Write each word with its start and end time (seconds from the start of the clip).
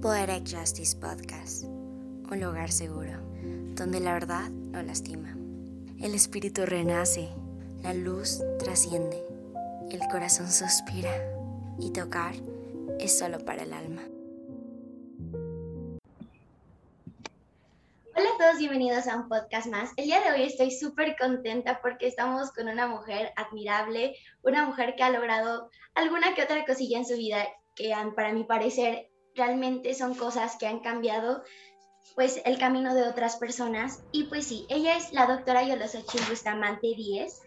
Poetic 0.00 0.56
Justice 0.56 0.96
Podcast, 0.96 1.64
un 1.64 2.40
lugar 2.40 2.70
seguro, 2.70 3.18
donde 3.74 3.98
la 3.98 4.12
verdad 4.12 4.48
no 4.48 4.80
lastima. 4.80 5.36
El 6.00 6.14
espíritu 6.14 6.64
renace, 6.66 7.28
la 7.82 7.92
luz 7.94 8.40
trasciende, 8.60 9.20
el 9.90 9.98
corazón 10.08 10.52
suspira 10.52 11.10
y 11.80 11.92
tocar 11.92 12.36
es 13.00 13.18
solo 13.18 13.40
para 13.40 13.64
el 13.64 13.72
alma. 13.72 14.02
Hola 18.14 18.28
a 18.34 18.38
todos, 18.38 18.58
bienvenidos 18.58 19.08
a 19.08 19.16
un 19.16 19.28
podcast 19.28 19.66
más. 19.66 19.90
El 19.96 20.04
día 20.04 20.20
de 20.20 20.30
hoy 20.30 20.42
estoy 20.44 20.70
súper 20.70 21.16
contenta 21.16 21.80
porque 21.82 22.06
estamos 22.06 22.52
con 22.52 22.68
una 22.68 22.86
mujer 22.86 23.32
admirable, 23.34 24.14
una 24.42 24.64
mujer 24.64 24.94
que 24.96 25.02
ha 25.02 25.10
logrado 25.10 25.70
alguna 25.96 26.36
que 26.36 26.44
otra 26.44 26.64
cosilla 26.64 26.98
en 26.98 27.04
su 27.04 27.16
vida 27.16 27.48
que 27.74 27.92
para 28.14 28.32
mi 28.32 28.44
parecer 28.44 29.10
realmente 29.38 29.94
son 29.94 30.14
cosas 30.14 30.56
que 30.58 30.66
han 30.66 30.80
cambiado 30.80 31.42
pues 32.14 32.40
el 32.44 32.58
camino 32.58 32.94
de 32.94 33.04
otras 33.04 33.36
personas. 33.36 34.02
Y 34.12 34.24
pues 34.24 34.46
sí, 34.46 34.66
ella 34.68 34.96
es 34.96 35.12
la 35.12 35.26
doctora 35.26 35.62
Yolosochil 35.62 36.20
Bustamante 36.28 36.88
Díez. 36.88 37.40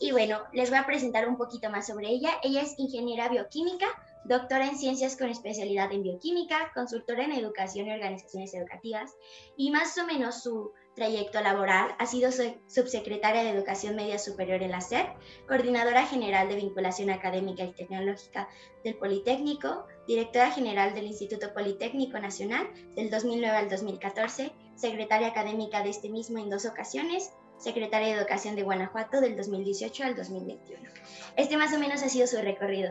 Y 0.00 0.12
bueno, 0.12 0.42
les 0.52 0.70
voy 0.70 0.78
a 0.78 0.86
presentar 0.86 1.28
un 1.28 1.36
poquito 1.36 1.70
más 1.70 1.86
sobre 1.86 2.08
ella. 2.08 2.30
Ella 2.42 2.62
es 2.62 2.74
ingeniera 2.78 3.28
bioquímica, 3.28 3.86
doctora 4.24 4.66
en 4.66 4.76
ciencias 4.76 5.16
con 5.16 5.28
especialidad 5.28 5.92
en 5.92 6.02
bioquímica, 6.02 6.72
consultora 6.74 7.24
en 7.24 7.32
educación 7.32 7.86
y 7.86 7.92
organizaciones 7.92 8.54
educativas. 8.54 9.12
Y 9.56 9.70
más 9.70 9.96
o 9.98 10.06
menos 10.06 10.42
su 10.42 10.72
trayecto 10.94 11.40
laboral, 11.40 11.94
ha 11.98 12.06
sido 12.06 12.30
subsecretaria 12.66 13.42
de 13.42 13.50
Educación 13.50 13.96
Media 13.96 14.18
Superior 14.18 14.62
en 14.62 14.70
la 14.70 14.80
SED, 14.80 15.06
coordinadora 15.48 16.06
general 16.06 16.48
de 16.48 16.56
vinculación 16.56 17.10
académica 17.10 17.64
y 17.64 17.72
tecnológica 17.72 18.48
del 18.84 18.96
Politécnico, 18.96 19.86
directora 20.06 20.50
general 20.50 20.94
del 20.94 21.06
Instituto 21.06 21.52
Politécnico 21.52 22.18
Nacional 22.18 22.68
del 22.94 23.10
2009 23.10 23.56
al 23.56 23.68
2014, 23.70 24.52
secretaria 24.76 25.28
académica 25.28 25.82
de 25.82 25.90
este 25.90 26.08
mismo 26.08 26.38
en 26.38 26.50
dos 26.50 26.64
ocasiones, 26.66 27.32
secretaria 27.58 28.08
de 28.08 28.20
Educación 28.20 28.56
de 28.56 28.62
Guanajuato 28.62 29.20
del 29.20 29.36
2018 29.36 30.04
al 30.04 30.16
2021. 30.16 30.88
Este 31.36 31.56
más 31.56 31.72
o 31.72 31.78
menos 31.78 32.02
ha 32.02 32.08
sido 32.08 32.26
su 32.26 32.36
recorrido. 32.40 32.90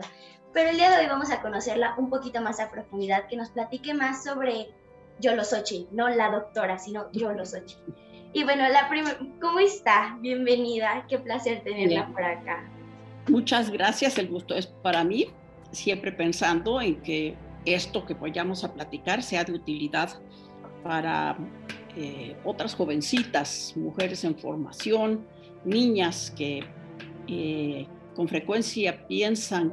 Pero 0.52 0.70
el 0.70 0.76
día 0.76 0.90
de 0.90 0.98
hoy 0.98 1.06
vamos 1.06 1.30
a 1.30 1.42
conocerla 1.42 1.94
un 1.98 2.10
poquito 2.10 2.40
más 2.40 2.60
a 2.60 2.70
profundidad, 2.70 3.26
que 3.26 3.36
nos 3.36 3.50
platique 3.50 3.92
más 3.92 4.22
sobre 4.22 4.68
yo 5.20 5.34
los 5.34 5.52
ocho, 5.52 5.86
no 5.92 6.08
la 6.08 6.30
doctora, 6.30 6.78
sino 6.78 7.10
yo 7.12 7.32
los 7.32 7.54
ocho. 7.54 7.76
Y 8.32 8.42
bueno, 8.42 8.68
la 8.68 8.90
¿cómo 9.40 9.60
está? 9.60 10.18
Bienvenida, 10.20 11.06
qué 11.08 11.18
placer 11.18 11.62
tenerla 11.62 12.08
por 12.08 12.22
acá. 12.22 12.68
Muchas 13.28 13.70
gracias, 13.70 14.18
el 14.18 14.28
gusto 14.28 14.54
es 14.54 14.66
para 14.66 15.04
mí, 15.04 15.28
siempre 15.70 16.12
pensando 16.12 16.80
en 16.80 17.00
que 17.00 17.36
esto 17.64 18.04
que 18.04 18.14
vayamos 18.14 18.64
a 18.64 18.74
platicar 18.74 19.22
sea 19.22 19.44
de 19.44 19.52
utilidad 19.52 20.20
para 20.82 21.36
eh, 21.96 22.36
otras 22.44 22.74
jovencitas, 22.74 23.72
mujeres 23.76 24.24
en 24.24 24.36
formación, 24.36 25.24
niñas 25.64 26.32
que 26.36 26.64
eh, 27.28 27.86
con 28.14 28.28
frecuencia 28.28 29.06
piensan 29.06 29.72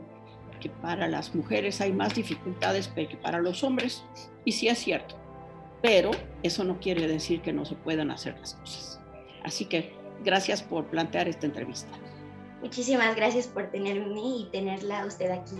que 0.61 0.69
para 0.69 1.07
las 1.07 1.33
mujeres 1.33 1.81
hay 1.81 1.91
más 1.91 2.13
dificultades 2.13 2.87
que 2.87 3.17
para 3.17 3.39
los 3.39 3.63
hombres, 3.63 4.05
y 4.45 4.51
sí 4.51 4.67
es 4.67 4.77
cierto 4.77 5.20
pero 5.81 6.11
eso 6.43 6.63
no 6.63 6.79
quiere 6.79 7.07
decir 7.07 7.41
que 7.41 7.53
no 7.53 7.65
se 7.65 7.75
puedan 7.75 8.11
hacer 8.11 8.37
las 8.39 8.55
cosas. 8.55 8.99
Así 9.43 9.65
que 9.65 9.93
gracias 10.23 10.61
por 10.61 10.85
plantear 10.85 11.27
esta 11.27 11.45
entrevista. 11.45 11.97
Muchísimas 12.61 13.15
gracias 13.15 13.47
por 13.47 13.71
tenerme 13.71 14.21
y 14.21 14.49
tenerla 14.51 15.05
usted 15.05 15.31
aquí. 15.31 15.55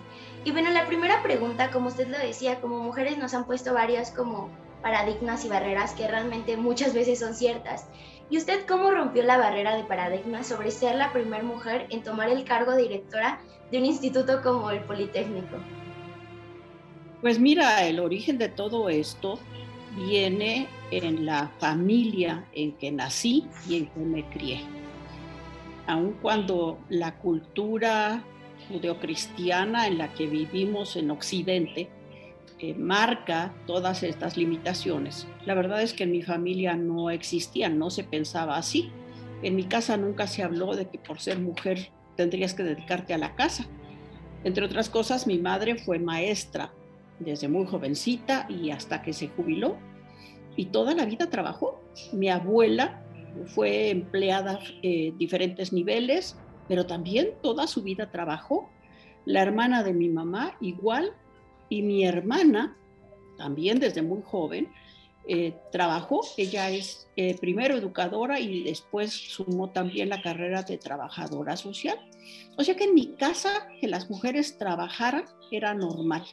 Y 0.45 0.51
bueno, 0.51 0.69
la 0.69 0.85
primera 0.85 1.23
pregunta, 1.23 1.71
como 1.71 1.87
usted 1.87 2.07
lo 2.07 2.19
decía, 2.19 2.61
como 2.61 2.77
mujeres 2.77 3.17
nos 3.17 3.33
han 3.33 3.45
puesto 3.45 3.73
varias 3.73 4.11
como 4.11 4.51
paradigmas 4.83 5.43
y 5.45 5.49
barreras 5.49 5.93
que 5.93 6.07
realmente 6.07 6.57
muchas 6.57 6.93
veces 6.93 7.19
son 7.19 7.33
ciertas. 7.33 7.87
¿Y 8.29 8.37
usted 8.37 8.65
cómo 8.67 8.91
rompió 8.91 9.23
la 9.23 9.37
barrera 9.37 9.75
de 9.75 9.83
paradigmas 9.83 10.47
sobre 10.47 10.71
ser 10.71 10.95
la 10.95 11.11
primera 11.11 11.43
mujer 11.43 11.87
en 11.89 12.03
tomar 12.03 12.29
el 12.29 12.43
cargo 12.43 12.71
de 12.73 12.83
directora 12.83 13.41
de 13.71 13.79
un 13.79 13.85
instituto 13.85 14.41
como 14.43 14.69
el 14.69 14.83
Politécnico? 14.83 15.57
Pues 17.21 17.39
mira, 17.39 17.85
el 17.85 17.99
origen 17.99 18.37
de 18.37 18.49
todo 18.49 18.89
esto 18.89 19.39
viene 19.95 20.67
en 20.91 21.25
la 21.25 21.51
familia 21.59 22.45
en 22.53 22.73
que 22.73 22.91
nací 22.91 23.45
y 23.67 23.77
en 23.77 23.87
que 23.87 23.99
me 23.99 24.29
crié. 24.29 24.61
Aun 25.87 26.13
cuando 26.21 26.79
la 26.89 27.17
cultura 27.17 28.23
judeocristiana 28.69 29.87
en 29.87 29.97
la 29.97 30.13
que 30.13 30.27
vivimos 30.27 30.95
en 30.95 31.11
Occidente 31.11 31.89
eh, 32.59 32.73
marca 32.75 33.53
todas 33.65 34.03
estas 34.03 34.37
limitaciones, 34.37 35.27
la 35.45 35.55
verdad 35.55 35.81
es 35.81 35.93
que 35.93 36.03
en 36.03 36.11
mi 36.11 36.21
familia 36.21 36.75
no 36.75 37.09
existían, 37.09 37.77
no 37.77 37.89
se 37.89 38.03
pensaba 38.03 38.57
así. 38.57 38.91
En 39.41 39.55
mi 39.55 39.63
casa 39.63 39.97
nunca 39.97 40.27
se 40.27 40.43
habló 40.43 40.75
de 40.75 40.87
que 40.87 40.99
por 40.99 41.19
ser 41.19 41.39
mujer 41.39 41.89
tendrías 42.15 42.53
que 42.53 42.63
dedicarte 42.63 43.13
a 43.13 43.17
la 43.17 43.35
casa. 43.35 43.65
Entre 44.43 44.63
otras 44.63 44.89
cosas, 44.89 45.25
mi 45.25 45.39
madre 45.39 45.75
fue 45.75 45.97
maestra 45.97 46.71
desde 47.21 47.47
muy 47.47 47.65
jovencita 47.65 48.45
y 48.49 48.71
hasta 48.71 49.01
que 49.01 49.13
se 49.13 49.29
jubiló. 49.29 49.77
Y 50.55 50.65
toda 50.65 50.93
la 50.93 51.05
vida 51.05 51.29
trabajó. 51.29 51.81
Mi 52.11 52.29
abuela 52.29 53.03
fue 53.47 53.89
empleada 53.89 54.59
en 54.81 55.17
diferentes 55.17 55.71
niveles, 55.71 56.37
pero 56.67 56.85
también 56.85 57.31
toda 57.41 57.67
su 57.67 57.83
vida 57.83 58.11
trabajó. 58.11 58.69
La 59.25 59.41
hermana 59.41 59.83
de 59.83 59.93
mi 59.93 60.09
mamá 60.09 60.57
igual 60.61 61.13
y 61.69 61.83
mi 61.83 62.05
hermana 62.05 62.77
también 63.37 63.79
desde 63.79 64.01
muy 64.01 64.21
joven 64.23 64.69
eh, 65.27 65.55
trabajó. 65.71 66.21
Ella 66.37 66.69
es 66.69 67.07
eh, 67.15 67.37
primero 67.39 67.75
educadora 67.75 68.39
y 68.39 68.63
después 68.63 69.11
sumó 69.11 69.69
también 69.69 70.09
la 70.09 70.21
carrera 70.21 70.63
de 70.63 70.77
trabajadora 70.77 71.55
social. 71.55 71.97
O 72.57 72.63
sea 72.63 72.75
que 72.75 72.85
en 72.85 72.95
mi 72.95 73.13
casa 73.15 73.67
que 73.79 73.87
las 73.87 74.09
mujeres 74.09 74.57
trabajaran 74.57 75.25
era 75.51 75.73
normal 75.73 76.23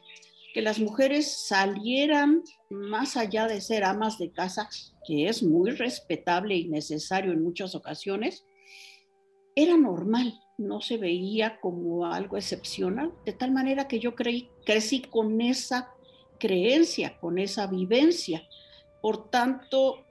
que 0.52 0.62
las 0.62 0.78
mujeres 0.78 1.46
salieran 1.46 2.42
más 2.70 3.16
allá 3.16 3.46
de 3.46 3.60
ser 3.60 3.84
amas 3.84 4.18
de 4.18 4.32
casa, 4.32 4.68
que 5.06 5.28
es 5.28 5.42
muy 5.42 5.70
respetable 5.72 6.56
y 6.56 6.68
necesario 6.68 7.32
en 7.32 7.42
muchas 7.42 7.74
ocasiones, 7.74 8.44
era 9.54 9.76
normal, 9.76 10.40
no 10.56 10.80
se 10.80 10.96
veía 10.96 11.60
como 11.60 12.06
algo 12.06 12.36
excepcional, 12.36 13.12
de 13.26 13.32
tal 13.32 13.50
manera 13.50 13.88
que 13.88 13.98
yo 13.98 14.14
creí, 14.14 14.48
crecí 14.64 15.02
con 15.02 15.40
esa 15.40 15.90
creencia, 16.38 17.18
con 17.18 17.38
esa 17.38 17.66
vivencia. 17.66 18.48
Por 19.02 19.30
tanto, 19.30 20.04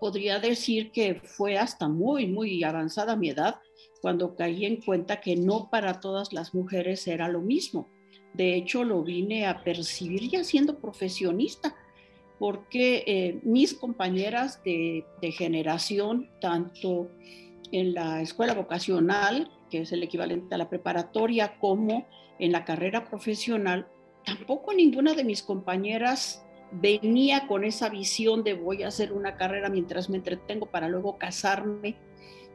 podría 0.00 0.40
decir 0.40 0.90
que 0.90 1.20
fue 1.22 1.56
hasta 1.56 1.88
muy, 1.88 2.26
muy 2.26 2.62
avanzada 2.64 3.16
mi 3.16 3.30
edad 3.30 3.56
cuando 4.02 4.34
caí 4.34 4.66
en 4.66 4.80
cuenta 4.82 5.20
que 5.20 5.36
no 5.36 5.70
para 5.70 6.00
todas 6.00 6.32
las 6.32 6.54
mujeres 6.54 7.06
era 7.06 7.28
lo 7.28 7.40
mismo 7.40 7.88
de 8.36 8.54
hecho, 8.54 8.84
lo 8.84 9.02
vine 9.02 9.46
a 9.46 9.64
percibir 9.64 10.28
ya 10.28 10.44
siendo 10.44 10.78
profesionista, 10.78 11.74
porque 12.38 13.02
eh, 13.06 13.40
mis 13.44 13.72
compañeras 13.72 14.62
de, 14.62 15.04
generación, 15.32 16.28
tanto 16.40 17.10
en 17.72 17.94
la 17.94 18.20
escuela 18.20 18.52
vocacional, 18.52 19.50
que 19.70 19.80
es 19.80 19.92
el 19.92 20.02
equivalente 20.02 20.54
a 20.54 20.58
la 20.58 20.68
preparatoria, 20.68 21.58
como 21.58 22.06
en 22.38 22.52
la 22.52 22.66
carrera 22.66 23.08
profesional, 23.08 23.88
tampoco 24.24 24.74
ninguna 24.74 25.14
de 25.14 25.24
mis 25.24 25.42
compañeras 25.42 26.44
venía 26.72 27.46
con 27.46 27.64
esa 27.64 27.88
visión 27.88 28.44
de 28.44 28.52
voy 28.52 28.82
a 28.82 28.88
hacer 28.88 29.12
una 29.12 29.36
carrera 29.36 29.70
mientras 29.70 30.10
me 30.10 30.18
entretengo 30.18 30.66
para 30.66 30.88
luego 30.88 31.16
casarme 31.16 31.96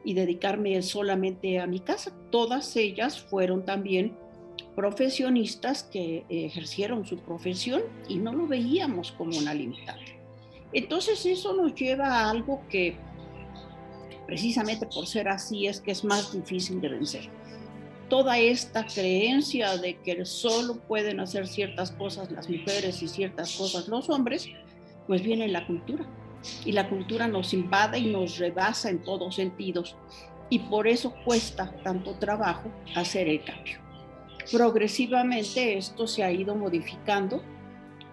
y 0.04 0.14
dedicarme 0.14 0.80
solamente 0.82 1.58
a 1.58 1.66
mi 1.66 1.80
casa. 1.80 2.12
Todas 2.30 2.76
ellas 2.76 3.20
fueron 3.20 3.64
también 3.64 4.16
profesionistas 4.74 5.82
que 5.82 6.24
ejercieron 6.28 7.06
su 7.06 7.18
profesión 7.18 7.82
y 8.08 8.16
no 8.16 8.32
lo 8.32 8.46
veíamos 8.46 9.12
como 9.12 9.36
una 9.36 9.54
limitante. 9.54 10.18
Entonces 10.72 11.24
eso 11.26 11.54
nos 11.54 11.74
lleva 11.74 12.06
a 12.06 12.30
algo 12.30 12.62
que 12.70 12.96
precisamente 14.26 14.86
por 14.86 15.06
ser 15.06 15.28
así 15.28 15.66
es 15.66 15.80
que 15.80 15.90
es 15.90 16.04
más 16.04 16.32
difícil 16.32 16.80
de 16.80 16.88
vencer. 16.88 17.28
Toda 18.08 18.38
esta 18.38 18.86
creencia 18.86 19.76
de 19.76 19.98
que 19.98 20.24
solo 20.24 20.76
pueden 20.76 21.20
hacer 21.20 21.46
ciertas 21.46 21.90
cosas 21.90 22.30
las 22.30 22.48
mujeres 22.48 23.02
y 23.02 23.08
ciertas 23.08 23.56
cosas 23.56 23.88
los 23.88 24.08
hombres, 24.08 24.48
pues 25.06 25.22
viene 25.22 25.46
en 25.46 25.52
la 25.52 25.66
cultura. 25.66 26.06
Y 26.64 26.72
la 26.72 26.88
cultura 26.88 27.28
nos 27.28 27.54
invade 27.54 27.98
y 27.98 28.06
nos 28.06 28.38
rebasa 28.38 28.90
en 28.90 29.02
todos 29.02 29.36
sentidos. 29.36 29.96
Y 30.50 30.58
por 30.58 30.88
eso 30.88 31.14
cuesta 31.24 31.74
tanto 31.82 32.14
trabajo 32.14 32.70
hacer 32.94 33.28
el 33.28 33.44
cambio. 33.44 33.81
Progresivamente 34.50 35.76
esto 35.76 36.06
se 36.06 36.22
ha 36.22 36.32
ido 36.32 36.54
modificando, 36.54 37.42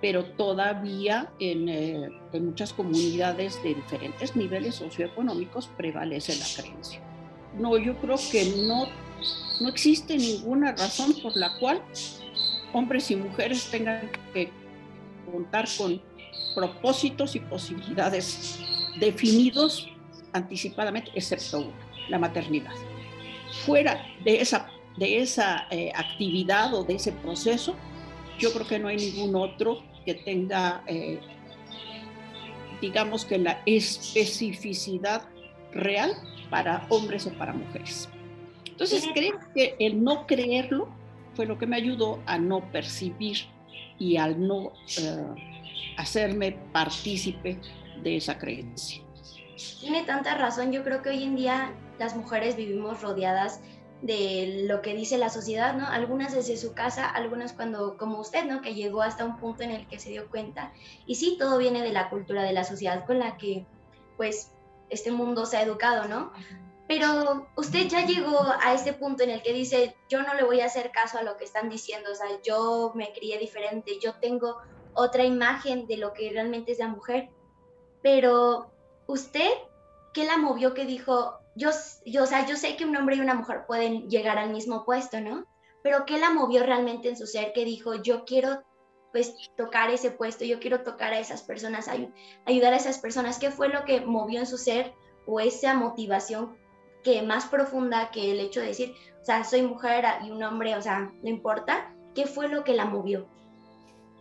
pero 0.02 0.26
todavía 0.26 1.32
eh, 1.40 2.10
en, 2.32 2.46
muchas 2.46 2.74
comunidades 2.74 3.62
de 3.64 3.76
diferentes 3.76 4.36
niveles 4.36 4.76
socioeconómicos 4.76 5.68
prevalece 5.78 6.38
la 6.38 6.46
creencia. 6.56 7.02
No, 7.58 7.78
yo 7.78 7.98
creo 7.98 8.18
que 8.32 8.46
no, 8.68 8.88
no 9.60 9.70
existe 9.70 10.18
ninguna 10.18 10.72
razón 10.72 11.14
por 11.22 11.36
la 11.36 11.58
cual 11.60 11.82
hombres 12.74 13.10
y 13.12 13.16
mujeres 13.16 13.70
tengan 13.72 14.10
que 14.34 14.52
contar 15.32 15.68
con 15.78 16.02
propósitos 16.56 17.36
y 17.36 17.40
posibilidades 17.40 18.60
definidos 19.00 19.88
anticipadamente, 20.34 21.12
excepto 21.16 21.72
la 22.10 22.20
maternidad. 22.20 22.72
Fuera 23.66 24.06
de 24.24 24.42
esa, 24.42 24.70
de 25.00 25.22
esa 25.22 25.66
eh, 25.72 25.92
actividad 25.96 26.74
o 26.74 26.84
de 26.84 26.96
ese 26.96 27.14
proceso, 27.14 27.76
yo 28.38 28.52
creo 28.54 28.68
que 28.68 28.80
no 28.80 28.90
hay 28.90 28.98
ningún 28.98 29.36
otro 29.36 29.82
que 30.06 30.14
tenga, 30.14 30.84
eh, 30.88 31.20
digamos 32.82 33.26
que 33.26 33.38
la 33.38 33.62
especificidad 33.66 35.24
real 35.72 36.12
para 36.50 36.86
hombres 36.90 37.26
o 37.28 37.32
para 37.32 37.54
mujeres. 37.54 38.10
Entonces 38.66 39.08
creo 39.14 39.40
que 39.56 39.76
el 39.80 40.04
no 40.04 40.28
creerlo 40.28 40.90
fue 41.34 41.46
lo 41.46 41.58
que 41.58 41.66
me 41.66 41.78
ayudó 41.78 42.20
a 42.26 42.38
no 42.38 42.70
percibir 42.72 43.38
y 43.98 44.18
al 44.18 44.46
no 44.46 44.74
eh, 44.98 45.94
hacerme 45.98 46.58
partícipe 46.74 47.58
de 48.04 48.18
esa 48.18 48.38
creencia. 48.38 49.02
Tiene 49.82 50.04
tanta 50.04 50.36
razón, 50.36 50.72
yo 50.72 50.84
creo 50.84 51.02
que 51.02 51.10
hoy 51.10 51.24
en 51.24 51.36
día 51.36 51.74
las 52.00 52.16
mujeres 52.16 52.56
vivimos 52.56 53.02
rodeadas 53.02 53.62
de 54.02 54.66
lo 54.66 54.82
que 54.82 54.96
dice 54.96 55.18
la 55.18 55.30
sociedad, 55.30 55.76
¿no? 55.76 55.86
Algunas 55.88 56.34
desde 56.34 56.56
su 56.58 56.74
casa, 56.74 57.10
algunas 57.10 57.54
cuando, 57.54 57.98
como 57.98 58.20
usted, 58.20 58.46
¿no? 58.46 58.62
Que 58.62 58.74
llegó 58.74 59.02
hasta 59.02 59.26
un 59.26 59.38
punto 59.38 59.64
en 59.64 59.72
el 59.72 59.88
que 59.88 60.00
se 60.00 60.10
dio 60.10 60.30
cuenta. 60.30 60.72
Y 61.06 61.16
sí, 61.16 61.36
todo 61.38 61.58
viene 61.58 61.82
de 61.82 61.92
la 61.92 62.10
cultura, 62.10 62.44
de 62.44 62.54
la 62.54 62.64
sociedad 62.64 63.06
con 63.06 63.20
la 63.20 63.38
que, 63.38 63.66
pues, 64.16 64.52
este 64.90 65.12
mundo 65.12 65.46
se 65.46 65.58
ha 65.58 65.64
educado, 65.64 66.08
¿no? 66.08 66.32
Pero 66.88 67.48
usted 67.56 67.88
ya 67.88 68.06
llegó 68.06 68.40
a 68.64 68.74
este 68.74 68.94
punto 68.94 69.24
en 69.24 69.30
el 69.30 69.44
que 69.44 69.54
dice, 69.54 69.96
yo 70.10 70.24
no 70.24 70.34
le 70.34 70.44
voy 70.44 70.62
a 70.62 70.66
hacer 70.66 70.92
caso 70.92 71.20
a 71.20 71.24
lo 71.24 71.38
que 71.38 71.44
están 71.44 71.70
diciendo, 71.70 72.12
o 72.12 72.16
sea, 72.16 72.28
yo 72.42 72.94
me 72.96 73.12
crié 73.14 73.38
diferente, 73.38 74.00
yo 74.02 74.16
tengo 74.16 74.58
otra 74.96 75.24
imagen 75.24 75.86
de 75.86 75.98
lo 75.98 76.14
que 76.14 76.32
realmente 76.32 76.72
es 76.72 76.80
la 76.80 76.88
mujer. 76.88 77.30
Pero 78.02 78.72
usted, 79.06 79.52
¿qué 80.14 80.26
la 80.26 80.38
movió 80.38 80.74
que 80.74 80.86
dijo, 80.86 81.40
yo, 81.60 81.70
yo, 82.06 82.24
o 82.24 82.26
sea, 82.26 82.48
yo 82.48 82.56
sé 82.56 82.78
que 82.78 82.86
un 82.86 82.96
hombre 82.96 83.18
y 83.18 83.20
una 83.20 83.34
mujer 83.34 83.66
pueden 83.68 84.10
llegar 84.10 84.38
al 84.38 84.50
mismo 84.50 84.86
puesto, 84.86 85.20
¿no? 85.20 85.46
Pero 85.84 86.06
¿qué 86.06 86.18
la 86.18 86.30
movió 86.30 86.64
realmente 86.64 87.10
en 87.10 87.18
su 87.18 87.28
ser 87.28 87.52
que 87.54 87.66
dijo, 87.66 88.02
yo 88.02 88.24
quiero 88.24 88.64
pues 89.12 89.36
tocar 89.58 89.90
ese 89.90 90.12
puesto, 90.12 90.46
yo 90.46 90.60
quiero 90.60 90.84
tocar 90.84 91.14
a 91.14 91.20
esas 91.20 91.44
personas, 91.44 91.90
ayudar 92.46 92.74
a 92.74 92.78
esas 92.78 93.00
personas? 93.00 93.40
¿Qué 93.40 93.52
fue 93.52 93.68
lo 93.68 93.84
que 93.84 94.02
movió 94.02 94.40
en 94.40 94.48
su 94.48 94.58
ser 94.58 94.94
o 95.26 95.40
esa 95.42 95.74
motivación 95.74 96.58
que 97.04 97.22
más 97.24 97.46
profunda 97.46 98.10
que 98.12 98.32
el 98.32 98.40
hecho 98.40 98.62
de 98.62 98.68
decir, 98.68 98.94
o 99.22 99.26
sea, 99.26 99.44
soy 99.44 99.62
mujer 99.62 100.06
y 100.26 100.32
un 100.32 100.42
hombre, 100.44 100.76
o 100.76 100.82
sea, 100.82 101.12
no 101.22 101.30
importa, 101.30 101.94
¿qué 102.16 102.26
fue 102.26 102.48
lo 102.48 102.64
que 102.64 102.74
la 102.74 102.86
movió? 102.86 103.28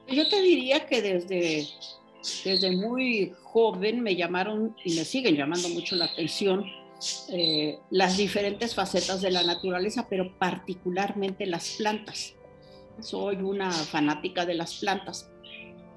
Yo 0.08 0.28
te 0.28 0.40
diría 0.40 0.86
que 0.86 1.02
desde, 1.02 1.68
desde 2.44 2.70
muy 2.76 3.32
joven 3.42 4.00
me 4.00 4.16
llamaron 4.16 4.74
y 4.84 4.96
me 4.96 5.04
siguen 5.04 5.36
llamando 5.36 5.68
mucho 5.68 5.96
la 5.96 6.06
atención 6.06 6.64
eh, 7.28 7.78
las 7.90 8.16
diferentes 8.16 8.74
facetas 8.74 9.20
de 9.20 9.30
la 9.30 9.42
naturaleza, 9.42 10.06
pero 10.08 10.36
particularmente 10.38 11.46
las 11.46 11.76
plantas. 11.78 12.34
Soy 13.00 13.36
una 13.36 13.70
fanática 13.70 14.44
de 14.44 14.54
las 14.54 14.74
plantas. 14.74 15.30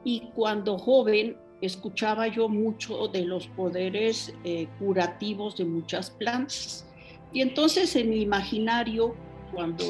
Y 0.04 0.30
cuando 0.36 0.78
joven 0.78 1.38
escuchaba 1.62 2.28
yo 2.28 2.50
mucho 2.50 3.08
de 3.08 3.26
los 3.26 3.48
poderes 3.48 4.34
eh, 4.44 4.68
curativos 4.80 5.58
de 5.58 5.66
muchas 5.66 6.12
plantas. 6.12 6.88
Y 7.34 7.42
entonces 7.42 7.96
en 7.96 8.10
mi 8.10 8.22
imaginario, 8.22 9.16
cuando 9.54 9.86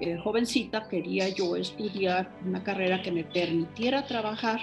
eh, 0.00 0.18
jovencita, 0.22 0.88
quería 0.88 1.28
yo 1.28 1.56
estudiar 1.56 2.32
una 2.46 2.62
carrera 2.62 3.02
que 3.02 3.12
me 3.12 3.24
permitiera 3.24 4.06
trabajar 4.06 4.60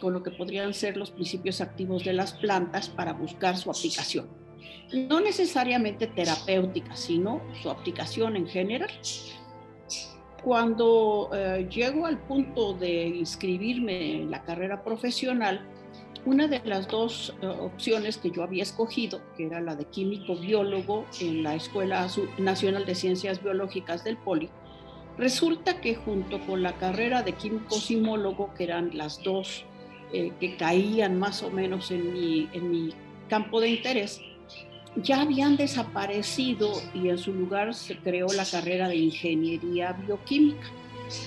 con 0.00 0.12
lo 0.12 0.22
que 0.22 0.30
podrían 0.30 0.74
ser 0.74 0.96
los 0.96 1.10
principios 1.10 1.60
activos 1.60 2.04
de 2.04 2.12
las 2.12 2.32
plantas 2.32 2.88
para 2.88 3.12
buscar 3.12 3.56
su 3.56 3.70
aplicación. 3.70 4.41
No 5.08 5.20
necesariamente 5.20 6.06
terapéutica, 6.06 6.96
sino 6.96 7.40
su 7.62 7.70
aplicación 7.70 8.36
en 8.36 8.46
general. 8.46 8.90
Cuando 10.44 11.30
eh, 11.32 11.68
llego 11.70 12.04
al 12.04 12.18
punto 12.18 12.74
de 12.74 13.06
inscribirme 13.06 14.16
en 14.16 14.30
la 14.30 14.42
carrera 14.42 14.82
profesional, 14.82 15.64
una 16.24 16.46
de 16.46 16.60
las 16.64 16.88
dos 16.88 17.34
eh, 17.42 17.46
opciones 17.46 18.16
que 18.16 18.30
yo 18.30 18.42
había 18.42 18.62
escogido, 18.62 19.20
que 19.36 19.46
era 19.46 19.60
la 19.60 19.74
de 19.74 19.86
químico 19.86 20.36
biólogo 20.36 21.04
en 21.20 21.42
la 21.42 21.54
Escuela 21.54 22.06
Nacional 22.38 22.86
de 22.86 22.94
Ciencias 22.94 23.42
Biológicas 23.42 24.04
del 24.04 24.16
Poli, 24.16 24.48
resulta 25.18 25.80
que 25.80 25.94
junto 25.94 26.40
con 26.46 26.62
la 26.62 26.74
carrera 26.74 27.22
de 27.22 27.32
químico 27.32 27.74
simólogo, 27.74 28.54
que 28.54 28.64
eran 28.64 28.96
las 28.96 29.22
dos 29.22 29.64
eh, 30.12 30.32
que 30.40 30.56
caían 30.56 31.18
más 31.18 31.42
o 31.42 31.50
menos 31.50 31.90
en 31.90 32.12
mi, 32.12 32.48
en 32.52 32.70
mi 32.70 32.94
campo 33.28 33.60
de 33.60 33.70
interés, 33.70 34.20
ya 34.96 35.22
habían 35.22 35.56
desaparecido 35.56 36.72
y 36.94 37.08
en 37.08 37.18
su 37.18 37.32
lugar 37.32 37.74
se 37.74 37.96
creó 37.98 38.26
la 38.28 38.44
carrera 38.44 38.88
de 38.88 38.96
ingeniería 38.96 39.92
bioquímica. 39.92 40.66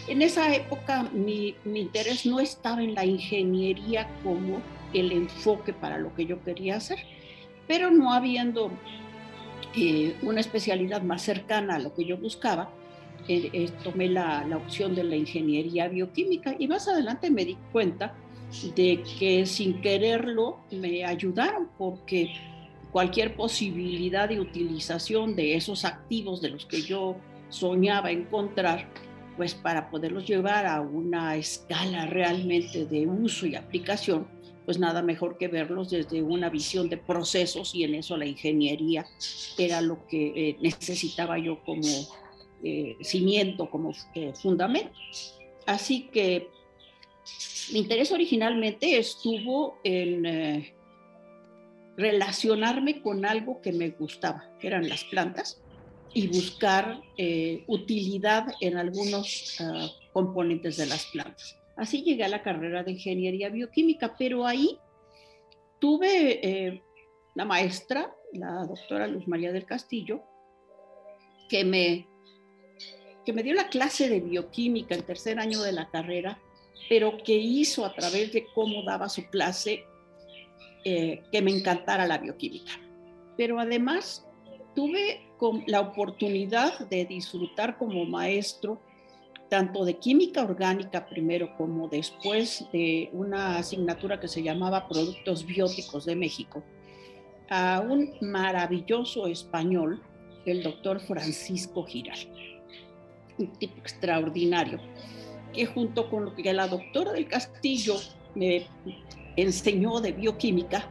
En 0.07 0.21
esa 0.21 0.53
época 0.53 1.03
mi, 1.13 1.55
interés 1.65 2.25
no 2.25 2.39
estaba 2.39 2.81
en 2.83 2.93
la 2.95 3.05
ingeniería 3.05 4.07
como 4.23 4.61
el 4.93 5.11
enfoque 5.11 5.73
para 5.73 5.97
lo 5.97 6.13
que 6.15 6.25
yo 6.25 6.43
quería 6.43 6.77
hacer, 6.77 6.99
pero 7.67 7.91
no 7.91 8.13
habiendo 8.13 8.71
eh, 9.75 10.15
una 10.21 10.39
especialidad 10.39 11.01
más 11.01 11.23
cercana 11.23 11.75
a 11.75 11.79
lo 11.79 11.93
que 11.93 12.05
yo 12.05 12.17
buscaba, 12.17 12.69
eh, 13.27 13.49
eh, 13.53 13.69
tomé 13.83 14.07
la, 14.07 14.45
la, 14.47 14.57
opción 14.57 14.93
de 14.93 15.03
la 15.03 15.15
ingeniería 15.15 15.87
bioquímica 15.87 16.55
y 16.57 16.67
más 16.67 16.87
adelante 16.87 17.31
me 17.31 17.43
di 17.43 17.57
cuenta 17.71 18.13
de 18.75 19.03
que 19.19 19.45
sin 19.47 19.81
quererlo 19.81 20.59
me 20.71 21.03
ayudaron 21.03 21.69
porque 21.77 22.31
cualquier 22.95 23.35
posibilidad 23.35 24.29
de 24.29 24.39
utilización 24.39 25.35
de 25.35 25.57
esos 25.57 25.83
activos 25.83 26.39
de 26.39 26.47
los 26.47 26.65
que 26.65 26.81
yo 26.81 27.17
soñaba 27.49 28.09
encontrar, 28.09 28.89
pues 29.35 29.53
para 29.53 29.89
poderlos 29.89 30.25
llevar 30.25 30.65
a 30.65 30.79
una 30.79 31.35
escala 31.35 32.05
realmente 32.05 32.85
de 32.85 33.05
uso 33.05 33.47
y 33.47 33.55
aplicación, 33.55 34.25
pues 34.63 34.79
nada 34.79 35.01
mejor 35.01 35.37
que 35.37 35.49
verlos 35.49 35.89
desde 35.89 36.21
una 36.23 36.49
visión 36.49 36.87
de 36.87 36.95
procesos 36.95 37.75
y 37.75 37.83
en 37.83 37.95
eso 37.95 38.15
la 38.15 38.27
ingeniería 38.27 39.05
era 39.57 39.81
lo 39.81 40.07
que 40.07 40.27
eh, 40.27 40.57
necesitaba 40.61 41.37
yo 41.37 41.61
como 41.65 41.81
eh, 42.63 42.95
cimiento, 43.01 43.69
como 43.69 43.91
eh, 44.13 44.31
fundamento. 44.41 44.97
Así 45.65 46.07
que 46.13 46.47
mi 47.73 47.79
interés 47.79 48.13
originalmente 48.13 48.97
estuvo 48.97 49.79
en 49.83 50.73
relacionarme 51.97 53.01
con 53.01 53.25
algo 53.25 53.61
que 53.61 53.71
me 53.71 53.89
gustaba, 53.89 54.49
que 54.59 54.67
eran 54.67 54.87
las 54.89 55.03
plantas, 55.05 55.61
y 56.13 56.27
buscar 56.27 57.01
eh, 57.17 57.63
utilidad 57.67 58.47
en 58.61 58.77
algunos 58.77 59.57
ah, 59.59 59.87
componentes 60.13 60.77
de 60.77 60.85
las 60.85 61.05
plantas. 61.07 61.57
Así 61.75 62.03
llegué 62.03 62.23
a 62.23 62.29
la 62.29 62.41
carrera 62.41 62.83
de 62.83 62.93
ingeniería 62.93 63.49
bioquímica, 63.49 64.15
pero 64.17 64.47
ahí 64.47 64.79
tuve 65.79 66.39
eh, 66.41 66.81
la 67.35 67.43
maestra, 67.43 68.15
la 68.31 68.65
doctora 68.65 69.07
Luz 69.07 69.27
María 69.27 69.51
del 69.51 69.65
Castillo, 69.65 70.23
que 71.49 71.65
me, 71.65 72.07
que 73.25 73.33
me 73.33 73.43
dio 73.43 73.53
la 73.53 73.67
clase 73.67 74.07
de 74.07 74.21
bioquímica 74.21 74.95
en 74.95 75.03
tercer 75.03 75.37
año 75.37 75.61
de 75.61 75.73
la 75.73 75.89
carrera, 75.89 76.39
pero 76.87 77.17
que 77.17 77.35
hizo 77.35 77.85
a 77.85 77.93
través 77.93 78.31
de 78.31 78.47
cómo 78.53 78.83
daba 78.83 79.09
su 79.09 79.25
clase 79.29 79.83
eh, 80.85 81.23
que 81.31 81.41
me 81.41 81.51
encantara 81.51 82.05
la 82.05 82.19
bioquímica. 82.19 82.71
Pero 83.35 83.59
además 83.59 84.25
tuve 84.75 85.21
la 85.65 85.81
oportunidad 85.81 86.87
de 86.89 87.05
disfrutar 87.05 87.77
como 87.77 88.05
maestro 88.05 88.79
tanto 89.49 89.85
de 89.85 89.97
química 89.97 90.43
orgánica 90.43 91.07
primero 91.07 91.55
como 91.57 91.87
después 91.87 92.65
de 92.71 93.09
una 93.13 93.57
asignatura 93.57 94.19
que 94.19 94.27
se 94.27 94.43
llamaba 94.43 94.87
Productos 94.87 95.45
Bióticos 95.45 96.05
de 96.05 96.15
México, 96.15 96.63
a 97.49 97.79
un 97.87 98.13
maravilloso 98.21 99.27
español, 99.27 100.01
el 100.45 100.63
doctor 100.63 100.99
Francisco 100.99 101.83
Giral, 101.83 102.19
un 103.37 103.47
tipo 103.53 103.77
extraordinario, 103.79 104.79
que 105.53 105.65
junto 105.65 106.09
con 106.09 106.33
la 106.37 106.67
doctora 106.67 107.13
del 107.13 107.27
Castillo 107.27 107.95
me 108.33 108.67
enseñó 109.35 110.01
de 110.01 110.11
bioquímica, 110.11 110.89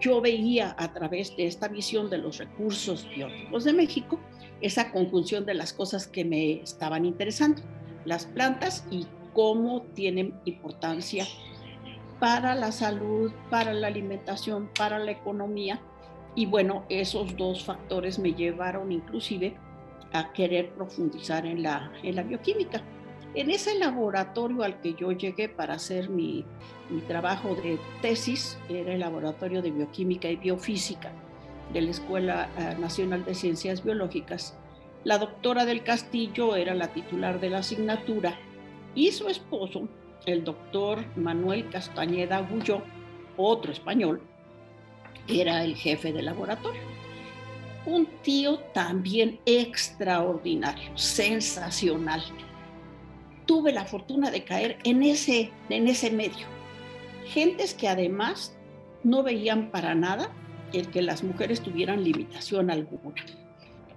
yo 0.00 0.20
veía 0.20 0.74
a 0.78 0.92
través 0.92 1.36
de 1.36 1.46
esta 1.46 1.68
visión 1.68 2.10
de 2.10 2.18
los 2.18 2.38
recursos 2.38 3.08
bióticos 3.14 3.64
de 3.64 3.72
México 3.72 4.20
esa 4.60 4.92
conjunción 4.92 5.44
de 5.44 5.54
las 5.54 5.72
cosas 5.72 6.06
que 6.06 6.24
me 6.24 6.62
estaban 6.62 7.04
interesando, 7.04 7.62
las 8.04 8.26
plantas 8.26 8.86
y 8.90 9.06
cómo 9.34 9.82
tienen 9.94 10.34
importancia 10.44 11.26
para 12.18 12.54
la 12.54 12.72
salud, 12.72 13.32
para 13.50 13.74
la 13.74 13.88
alimentación, 13.88 14.70
para 14.78 14.98
la 14.98 15.10
economía. 15.10 15.82
Y 16.34 16.46
bueno, 16.46 16.86
esos 16.88 17.36
dos 17.36 17.64
factores 17.64 18.18
me 18.18 18.32
llevaron 18.32 18.90
inclusive 18.90 19.54
a 20.12 20.32
querer 20.32 20.72
profundizar 20.74 21.44
en 21.44 21.62
la, 21.62 21.92
en 22.02 22.16
la 22.16 22.22
bioquímica. 22.22 22.82
En 23.34 23.50
ese 23.50 23.76
laboratorio 23.78 24.62
al 24.62 24.80
que 24.80 24.94
yo 24.94 25.10
llegué 25.10 25.48
para 25.48 25.74
hacer 25.74 26.08
mi, 26.08 26.44
mi 26.88 27.00
trabajo 27.00 27.56
de 27.56 27.80
tesis, 28.00 28.56
era 28.68 28.92
el 28.92 29.00
laboratorio 29.00 29.60
de 29.60 29.72
bioquímica 29.72 30.28
y 30.30 30.36
biofísica 30.36 31.10
de 31.72 31.80
la 31.80 31.90
Escuela 31.90 32.48
eh, 32.56 32.76
Nacional 32.78 33.24
de 33.24 33.34
Ciencias 33.34 33.82
Biológicas. 33.82 34.56
La 35.02 35.18
doctora 35.18 35.64
del 35.64 35.82
Castillo 35.82 36.54
era 36.54 36.74
la 36.74 36.92
titular 36.92 37.40
de 37.40 37.50
la 37.50 37.58
asignatura 37.58 38.38
y 38.94 39.10
su 39.10 39.28
esposo, 39.28 39.88
el 40.26 40.44
doctor 40.44 41.04
Manuel 41.16 41.68
Castañeda 41.70 42.40
Gulló, 42.40 42.82
otro 43.36 43.72
español, 43.72 44.22
era 45.26 45.64
el 45.64 45.74
jefe 45.74 46.12
del 46.12 46.26
laboratorio. 46.26 46.80
Un 47.86 48.06
tío 48.22 48.60
también 48.72 49.40
extraordinario, 49.44 50.96
sensacional. 50.96 52.22
Tuve 53.46 53.72
la 53.72 53.84
fortuna 53.84 54.30
de 54.30 54.44
caer 54.44 54.78
en 54.84 55.02
ese, 55.02 55.50
en 55.68 55.88
ese 55.88 56.10
medio. 56.10 56.46
Gentes 57.26 57.74
que 57.74 57.88
además 57.88 58.56
no 59.02 59.22
veían 59.22 59.70
para 59.70 59.94
nada 59.94 60.30
el 60.72 60.88
que 60.88 61.02
las 61.02 61.22
mujeres 61.22 61.60
tuvieran 61.60 62.02
limitación 62.02 62.70
alguna. 62.70 63.24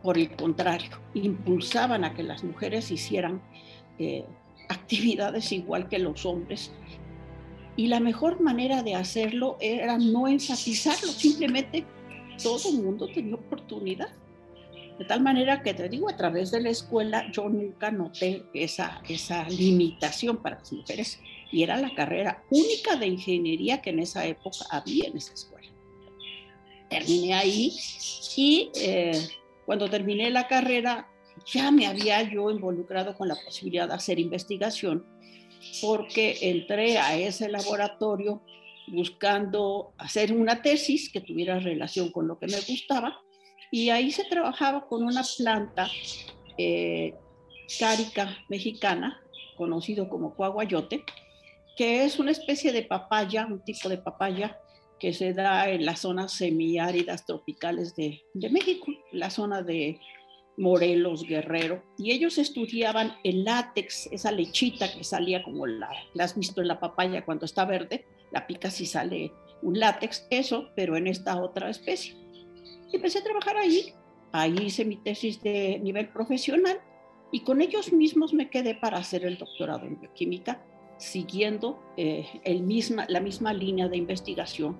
Por 0.04 0.18
el 0.18 0.36
contrario, 0.36 0.92
impulsaban 1.14 2.04
a 2.04 2.14
que 2.14 2.24
las 2.24 2.44
mujeres 2.44 2.92
hicieran 2.92 3.42
eh, 4.00 4.26
actividades 4.70 5.52
igual 5.52 5.90
que 5.90 6.00
los 6.00 6.26
hombres. 6.26 6.72
Y 7.76 7.88
la 7.88 8.00
mejor 8.00 8.42
manera 8.42 8.84
de 8.84 8.96
hacerlo 8.96 9.58
era 9.60 9.98
no 9.98 10.28
enfatizarlo, 10.28 11.10
simplemente 11.12 11.86
todo 12.42 12.70
el 12.70 12.84
mundo 12.84 13.08
tenía 13.08 13.36
oportunidad. 13.36 14.10
De 14.98 15.06
tal 15.06 15.22
manera 15.22 15.62
que 15.62 15.74
te 15.74 15.90
digo, 15.90 16.10
a 16.10 16.18
través 16.18 16.50
de 16.50 16.62
la 16.62 16.70
escuela 16.70 17.30
yo 17.32 17.48
nunca 17.50 17.92
noté 17.92 18.44
esa, 18.54 19.02
esa 19.08 19.48
limitación 19.48 20.38
para 20.38 20.58
las 20.58 20.74
mujeres 20.74 21.20
y 21.52 21.64
era 21.64 21.78
la 21.78 21.94
carrera 21.94 22.44
única 22.50 22.96
de 22.96 23.08
ingeniería 23.08 23.82
que 23.82 23.92
en 23.92 24.00
esa 24.00 24.26
época 24.26 24.58
había 24.72 25.06
en 25.08 25.18
esa 25.18 25.34
escuela. 25.34 25.68
Terminé 26.90 27.34
ahí 27.34 27.74
y 28.36 28.72
eh, 28.76 29.28
cuando 29.66 29.90
terminé 29.90 30.30
la 30.32 30.48
carrera 30.48 31.08
ya 31.46 31.70
me 31.72 31.86
había 31.86 32.24
yo 32.24 32.50
involucrado 32.50 33.16
con 33.16 33.28
la 33.28 33.36
posibilidad 33.36 33.88
de 33.88 33.94
hacer 33.94 34.20
investigación 34.20 35.06
porque 35.82 36.38
entré 36.42 36.98
a 36.98 37.16
ese 37.18 37.50
laboratorio 37.50 38.42
buscando 38.88 39.94
hacer 39.98 40.34
una 40.34 40.62
tesis 40.62 41.12
que 41.12 41.22
tuviera 41.22 41.60
relación 41.60 42.12
con 42.12 42.28
lo 42.28 42.40
que 42.40 42.48
me 42.48 42.60
gustaba 42.62 43.22
y 43.72 43.90
ahí 43.90 44.12
se 44.12 44.24
trabajaba 44.26 44.88
con 44.88 45.04
una 45.04 45.24
planta 45.38 45.90
eh, 46.58 47.14
cárica 47.80 48.38
mexicana, 48.50 49.22
conocido 49.56 50.10
como 50.10 50.36
cuaguayote, 50.36 51.04
que 51.76 52.04
es 52.04 52.20
una 52.20 52.32
especie 52.32 52.72
de 52.72 52.84
papaya, 52.84 53.46
un 53.46 53.64
tipo 53.64 53.90
de 53.90 53.98
papaya 53.98 54.60
que 55.00 55.14
se 55.14 55.34
da 55.34 55.70
en 55.70 55.86
las 55.86 56.00
zonas 56.00 56.32
semiáridas 56.34 57.26
tropicales 57.26 57.96
de, 57.96 58.24
de 58.34 58.50
México, 58.50 58.88
la 59.12 59.30
zona 59.30 59.62
de 59.62 60.00
Morelos, 60.58 61.24
Guerrero, 61.24 61.84
y 62.00 62.12
ellos 62.12 62.40
estudiaban 62.40 63.16
el 63.24 63.44
látex, 63.44 64.08
esa 64.12 64.32
lechita 64.32 64.92
que 64.92 65.04
salía 65.04 65.44
como 65.44 65.68
la, 65.68 65.90
la 66.16 66.24
has 66.24 66.36
visto 66.36 66.62
en 66.62 66.68
la 66.68 66.80
papaya 66.80 67.24
cuando 67.26 67.46
está 67.46 67.66
verde, 67.66 68.06
la 68.32 68.48
pica 68.48 68.72
si 68.72 68.88
sale 68.88 69.32
un 69.62 69.80
látex, 69.80 70.26
eso, 70.32 70.70
pero 70.76 70.98
en 70.98 71.08
esta 71.08 71.40
otra 71.40 71.70
especie. 71.70 72.16
Y 72.92 72.96
empecé 72.96 73.20
a 73.20 73.24
trabajar 73.24 73.58
ahí, 73.58 73.94
ahí 74.32 74.56
hice 74.66 74.86
mi 74.86 74.98
tesis 74.98 75.42
de 75.42 75.80
nivel 75.80 76.10
profesional 76.10 76.80
y 77.32 77.42
con 77.42 77.62
ellos 77.62 77.92
mismos 77.92 78.34
me 78.34 78.50
quedé 78.50 78.76
para 78.76 78.98
hacer 78.98 79.26
el 79.26 79.38
doctorado 79.38 79.86
en 79.86 80.00
bioquímica, 80.00 80.64
siguiendo 80.98 81.80
eh, 81.98 82.26
el 82.44 82.64
misma, 82.64 83.06
la 83.10 83.20
misma 83.20 83.54
línea 83.54 83.88
de 83.88 83.98
investigación 83.98 84.80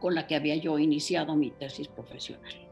con 0.00 0.14
la 0.14 0.26
que 0.26 0.34
había 0.34 0.56
yo 0.56 0.78
iniciado 0.78 1.34
mi 1.36 1.50
tesis 1.50 1.88
profesional. 1.88 2.63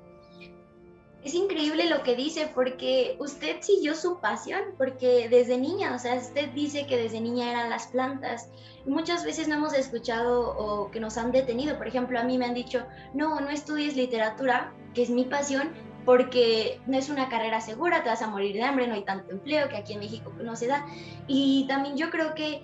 Es 1.25 1.35
increíble 1.35 1.89
lo 1.89 2.03
que 2.03 2.17
dice 2.17 2.51
porque 2.53 3.17
usted 3.21 3.61
siguió 3.61 3.95
su 3.95 4.19
pasión, 4.19 4.61
porque 4.77 5.29
desde 5.29 5.57
niña, 5.57 5.95
o 5.95 5.99
sea, 5.99 6.17
usted 6.17 6.51
dice 6.51 6.87
que 6.87 6.97
desde 6.97 7.21
niña 7.21 7.49
eran 7.49 7.71
las 7.71 7.87
plantas. 7.87 8.49
Muchas 8.87 9.25
veces 9.25 9.47
no 9.47 9.55
hemos 9.55 9.73
escuchado 9.73 10.57
o 10.59 10.91
que 10.91 10.99
nos 10.99 11.17
han 11.19 11.31
detenido. 11.31 11.79
Por 11.79 11.87
ejemplo, 11.87 12.19
a 12.19 12.25
mí 12.25 12.39
me 12.39 12.47
han 12.47 12.55
dicho, 12.55 12.85
no, 13.15 13.39
no 13.41 13.51
estudies 13.51 13.95
literatura, 13.95 14.73
que 14.95 15.03
es 15.03 15.11
mi 15.11 15.25
pasión, 15.25 15.71
porque 16.05 16.81
no 16.87 16.99
es 16.99 17.09
una 17.09 17.29
carrera 17.29 17.61
segura, 17.61 18.03
te 18.03 18.09
vas 18.09 18.23
a 18.23 18.27
morir 18.27 18.55
de 18.55 18.65
hambre, 18.65 18.89
no 18.89 18.95
hay 18.95 19.05
tanto 19.05 19.31
empleo 19.31 19.69
que 19.69 19.77
aquí 19.77 19.93
en 19.93 20.01
México 20.01 20.33
no 20.43 20.57
se 20.57 20.67
da. 20.67 20.85
Y 21.29 21.67
también 21.69 21.97
yo 21.97 22.11
creo 22.11 22.35
que 22.35 22.63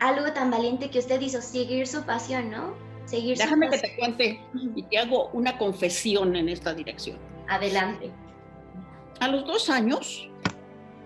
algo 0.00 0.30
tan 0.34 0.50
valiente 0.50 0.90
que 0.90 0.98
usted 0.98 1.18
hizo, 1.22 1.40
seguir 1.40 1.86
su 1.86 2.04
pasión, 2.04 2.50
¿no? 2.50 2.74
Seguir 3.06 3.38
Déjame 3.38 3.70
que 3.70 3.78
te 3.78 3.96
cuente 3.96 4.40
y 4.74 4.82
te 4.82 4.98
hago 4.98 5.30
una 5.32 5.56
confesión 5.56 6.36
en 6.36 6.50
esta 6.50 6.74
dirección. 6.74 7.16
Adelante. 7.48 8.10
A 9.20 9.28
los 9.28 9.46
dos 9.46 9.70
años 9.70 10.28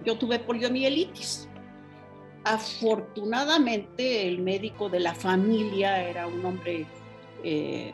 yo 0.05 0.17
tuve 0.17 0.39
poliomielitis. 0.39 1.49
Afortunadamente 2.45 4.27
el 4.27 4.41
médico 4.41 4.89
de 4.89 5.01
la 5.01 5.15
familia 5.15 6.03
era 6.03 6.27
un 6.27 6.45
hombre 6.45 6.87
eh, 7.45 7.93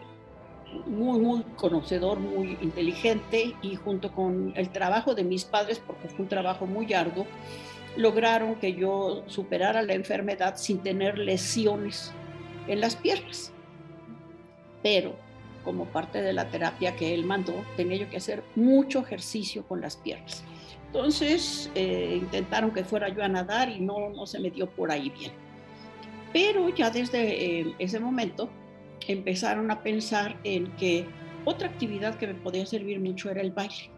muy, 0.86 1.18
muy 1.18 1.42
conocedor, 1.56 2.20
muy 2.20 2.56
inteligente 2.60 3.54
y 3.62 3.76
junto 3.76 4.12
con 4.12 4.52
el 4.56 4.70
trabajo 4.70 5.14
de 5.14 5.24
mis 5.24 5.44
padres, 5.44 5.82
porque 5.84 6.08
fue 6.08 6.20
un 6.20 6.28
trabajo 6.28 6.66
muy 6.66 6.92
arduo, 6.92 7.26
lograron 7.96 8.56
que 8.56 8.74
yo 8.74 9.24
superara 9.26 9.82
la 9.82 9.94
enfermedad 9.94 10.56
sin 10.56 10.78
tener 10.78 11.18
lesiones 11.18 12.12
en 12.68 12.80
las 12.80 12.96
piernas. 12.96 13.52
Pero 14.82 15.16
como 15.66 15.85
parte 15.87 16.23
de 16.23 16.32
la 16.32 16.49
terapia 16.49 16.94
que 16.94 17.12
él 17.12 17.25
mandó, 17.25 17.52
tenía 17.76 17.96
yo 17.96 18.08
que 18.08 18.18
hacer 18.18 18.44
mucho 18.54 19.00
ejercicio 19.00 19.66
con 19.66 19.80
las 19.80 19.96
piernas. 19.96 20.44
Entonces 20.87 21.70
eh, 21.75 22.20
intentaron 22.23 22.70
que 22.70 22.85
fuera 22.85 23.08
yo 23.08 23.25
a 23.25 23.28
nadar 23.28 23.68
y 23.68 23.80
no, 23.80 24.11
no 24.11 24.26
se 24.26 24.38
me 24.38 24.50
dio 24.50 24.70
por 24.70 24.92
ahí 24.92 25.11
bien. 25.11 25.32
Pero 26.32 26.68
ya 26.68 26.90
desde 26.90 27.61
eh, 27.61 27.75
ese 27.80 27.99
momento 27.99 28.49
empezaron 29.08 29.73
a 29.73 29.82
pensar 29.82 30.38
en 30.44 30.70
que 30.76 31.04
otra 31.44 31.68
actividad 31.68 32.14
que 32.14 32.28
me 32.28 32.35
podía 32.35 32.64
servir 32.64 33.00
mucho 33.00 33.28
era 33.28 33.40
el 33.40 33.50
baile. 33.50 33.90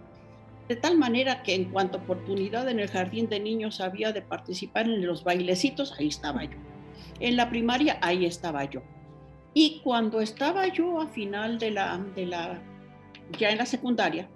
De 0.68 0.76
tal 0.76 0.96
manera 0.96 1.42
que 1.42 1.54
en 1.54 1.66
cuanto 1.66 1.98
oportunidad 1.98 2.68
en 2.68 2.80
el 2.80 2.88
jardín 2.88 3.28
de 3.28 3.40
niños 3.40 3.80
había 3.80 4.12
de 4.12 4.22
participar 4.22 4.86
en 4.86 5.06
los 5.06 5.22
bailecitos, 5.22 5.94
ahí 5.98 6.08
estaba 6.08 6.44
yo. 6.44 6.56
En 7.20 7.36
la 7.36 7.50
primaria, 7.50 7.98
ahí 8.00 8.24
estaba 8.24 8.64
yo. 8.64 8.82
Y 9.60 9.80
cuando 9.80 10.20
estaba 10.20 10.68
yo 10.68 11.00
a 11.00 11.08
final 11.08 11.58
de 11.58 11.72
la, 11.72 11.98
de 12.14 12.26
la, 12.26 12.62
ya 13.36 13.50
en 13.50 13.58
la 13.58 13.66
secundaria, 13.66 14.30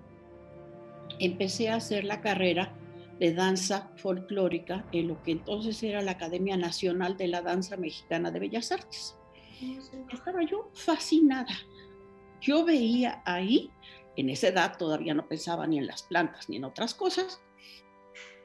empecé 1.21 1.69
a 1.69 1.76
hacer 1.76 2.02
la 2.02 2.21
carrera 2.21 2.75
de 3.21 3.33
danza 3.33 3.93
folclórica 3.99 4.85
en 4.91 5.07
lo 5.07 5.23
que 5.23 5.31
entonces 5.31 5.81
era 5.85 6.02
la 6.02 6.11
Academia 6.11 6.57
Nacional 6.57 7.17
de 7.17 7.29
la 7.29 7.41
Danza 7.41 7.76
Mexicana 7.76 8.33
de 8.33 8.41
Bellas 8.41 8.73
Artes. 8.73 9.17
Estaba 10.12 10.43
yo 10.43 10.69
fascinada. 10.75 11.55
Yo 12.41 12.64
veía 12.64 13.23
ahí, 13.25 13.71
en 14.17 14.29
esa 14.29 14.49
edad 14.49 14.76
todavía 14.76 15.14
no 15.14 15.29
pensaba 15.29 15.69
ni 15.69 15.79
en 15.79 15.87
las 15.87 16.02
plantas 16.02 16.49
ni 16.49 16.57
en 16.57 16.64
otras 16.64 16.95
cosas, 16.95 17.41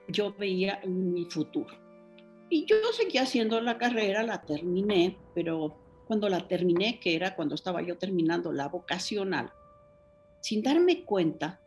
yo 0.09 0.31
veía 0.31 0.79
mi 0.85 1.25
futuro. 1.25 1.75
Y 2.51 2.67
yo 2.67 2.75
seguía 2.93 3.23
haciendo 3.23 3.59
la 3.61 3.79
carrera, 3.79 4.21
la 4.21 4.43
terminé, 4.43 5.17
pero 5.33 5.86
cuando 6.07 6.29
la 6.29 6.47
terminé, 6.47 6.99
que 6.99 7.15
era 7.15 7.35
cuando 7.35 7.55
estaba 7.55 7.81
yo 7.81 7.97
terminando 7.97 8.51
la 8.51 8.69
vocacional, 8.69 9.51
sin 10.39 10.63
darme 10.63 11.03
cuenta, 11.03 11.59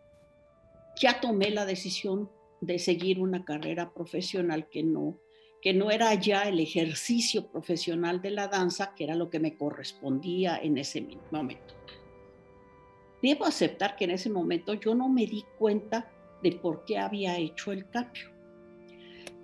ya 0.97 1.21
tomé 1.21 1.51
la 1.51 1.67
decisión 1.67 2.31
de 2.61 2.79
seguir 2.79 3.21
una 3.21 3.45
carrera 3.45 3.93
profesional 3.93 4.69
que 4.69 4.83
no, 4.83 5.19
que 5.61 5.75
no 5.75 5.91
era 5.91 6.15
ya 6.15 6.45
el 6.45 6.59
ejercicio 6.59 7.47
profesional 7.49 8.23
de 8.23 8.31
la 8.31 8.49
danza, 8.49 8.95
que 8.95 9.05
era 9.05 9.15
lo 9.15 9.29
que 9.31 9.41
me 9.41 9.57
correspondía 9.57 10.59
en 10.59 10.79
ese 10.79 11.07
momento. 11.31 11.75
Debo 13.23 13.45
aceptar 13.45 13.97
que 13.97 14.05
en 14.05 14.13
ese 14.13 14.31
momento 14.31 14.75
yo 14.75 14.95
no 14.95 15.09
me 15.09 15.27
di 15.27 15.45
cuenta 15.59 16.11
de 16.43 16.53
por 16.53 16.85
qué 16.87 16.99
había 16.99 17.37
hecho 17.37 17.73
el 17.73 17.89
cambio. 17.91 18.31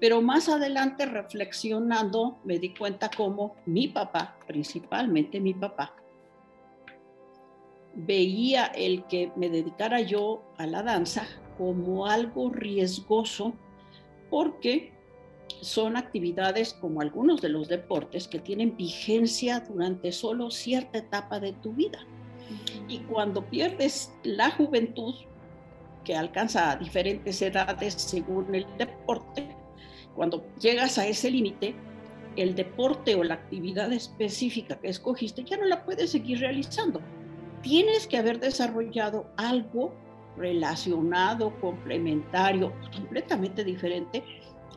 Pero 0.01 0.21
más 0.21 0.49
adelante, 0.49 1.07
reflexionando, 1.07 2.39
me 2.45 2.59
di 2.59 2.75
cuenta 2.75 3.11
cómo 3.15 3.57
mi 3.65 3.89
papá, 3.89 4.37
principalmente 4.47 5.41
mi 5.41 5.55
papá, 5.55 5.95
veía 7.95 8.67
el 8.67 9.05
que 9.07 9.33
me 9.37 9.49
dedicara 9.49 10.01
yo 10.01 10.43
a 10.59 10.67
la 10.67 10.83
danza 10.83 11.27
como 11.57 12.07
algo 12.07 12.51
riesgoso 12.51 13.55
porque 14.29 14.93
son 15.63 15.97
actividades 15.97 16.75
como 16.75 17.01
algunos 17.01 17.41
de 17.41 17.49
los 17.49 17.69
deportes 17.69 18.29
que 18.29 18.39
tienen 18.39 18.77
vigencia 18.77 19.61
durante 19.61 20.13
solo 20.13 20.51
cierta 20.51 20.99
etapa 20.99 21.41
de 21.41 21.53
tu 21.53 21.73
vida. 21.73 22.01
Y 22.89 22.99
cuando 22.99 23.45
pierdes 23.45 24.13
la 24.23 24.51
juventud, 24.51 25.15
que 26.05 26.15
alcanza 26.15 26.71
a 26.71 26.77
diferentes 26.77 27.43
edades 27.43 27.95
según 27.95 28.55
el 28.55 28.67
deporte, 28.79 29.49
cuando 30.17 30.45
llegas 30.59 30.99
a 30.99 31.07
ese 31.07 31.31
límite, 31.31 31.75
el 32.37 32.55
deporte 32.55 33.15
o 33.15 33.23
la 33.23 33.35
actividad 33.35 33.93
específica 33.93 34.79
que 34.81 34.89
escogiste 34.89 35.45
ya 35.45 35.57
no 35.57 35.67
la 35.67 35.85
puedes 35.85 36.11
seguir 36.11 36.41
realizando. 36.41 37.01
Tienes 37.63 38.07
que 38.07 38.17
haber 38.17 38.41
desarrollado 38.41 39.31
algo 39.37 39.95
relacionado, 40.37 41.59
complementario, 41.61 42.73
completamente 42.95 43.65
diferente 43.65 44.25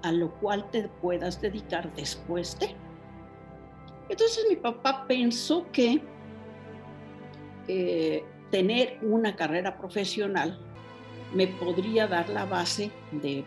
a 0.04 0.12
lo 0.12 0.32
cual 0.36 0.70
te 0.72 0.88
puedas 0.88 1.42
dedicar 1.42 1.94
después 1.96 2.58
de. 2.60 2.76
Entonces 4.08 4.46
mi 4.50 4.56
papá 4.56 5.06
pensó 5.08 5.70
que 5.72 6.02
eh, 7.68 8.24
tener 8.50 8.98
una 9.02 9.36
carrera 9.36 9.78
profesional 9.78 10.58
me 11.34 11.48
podría 11.48 12.08
dar 12.08 12.30
la 12.30 12.46
base 12.46 12.92
de 13.12 13.44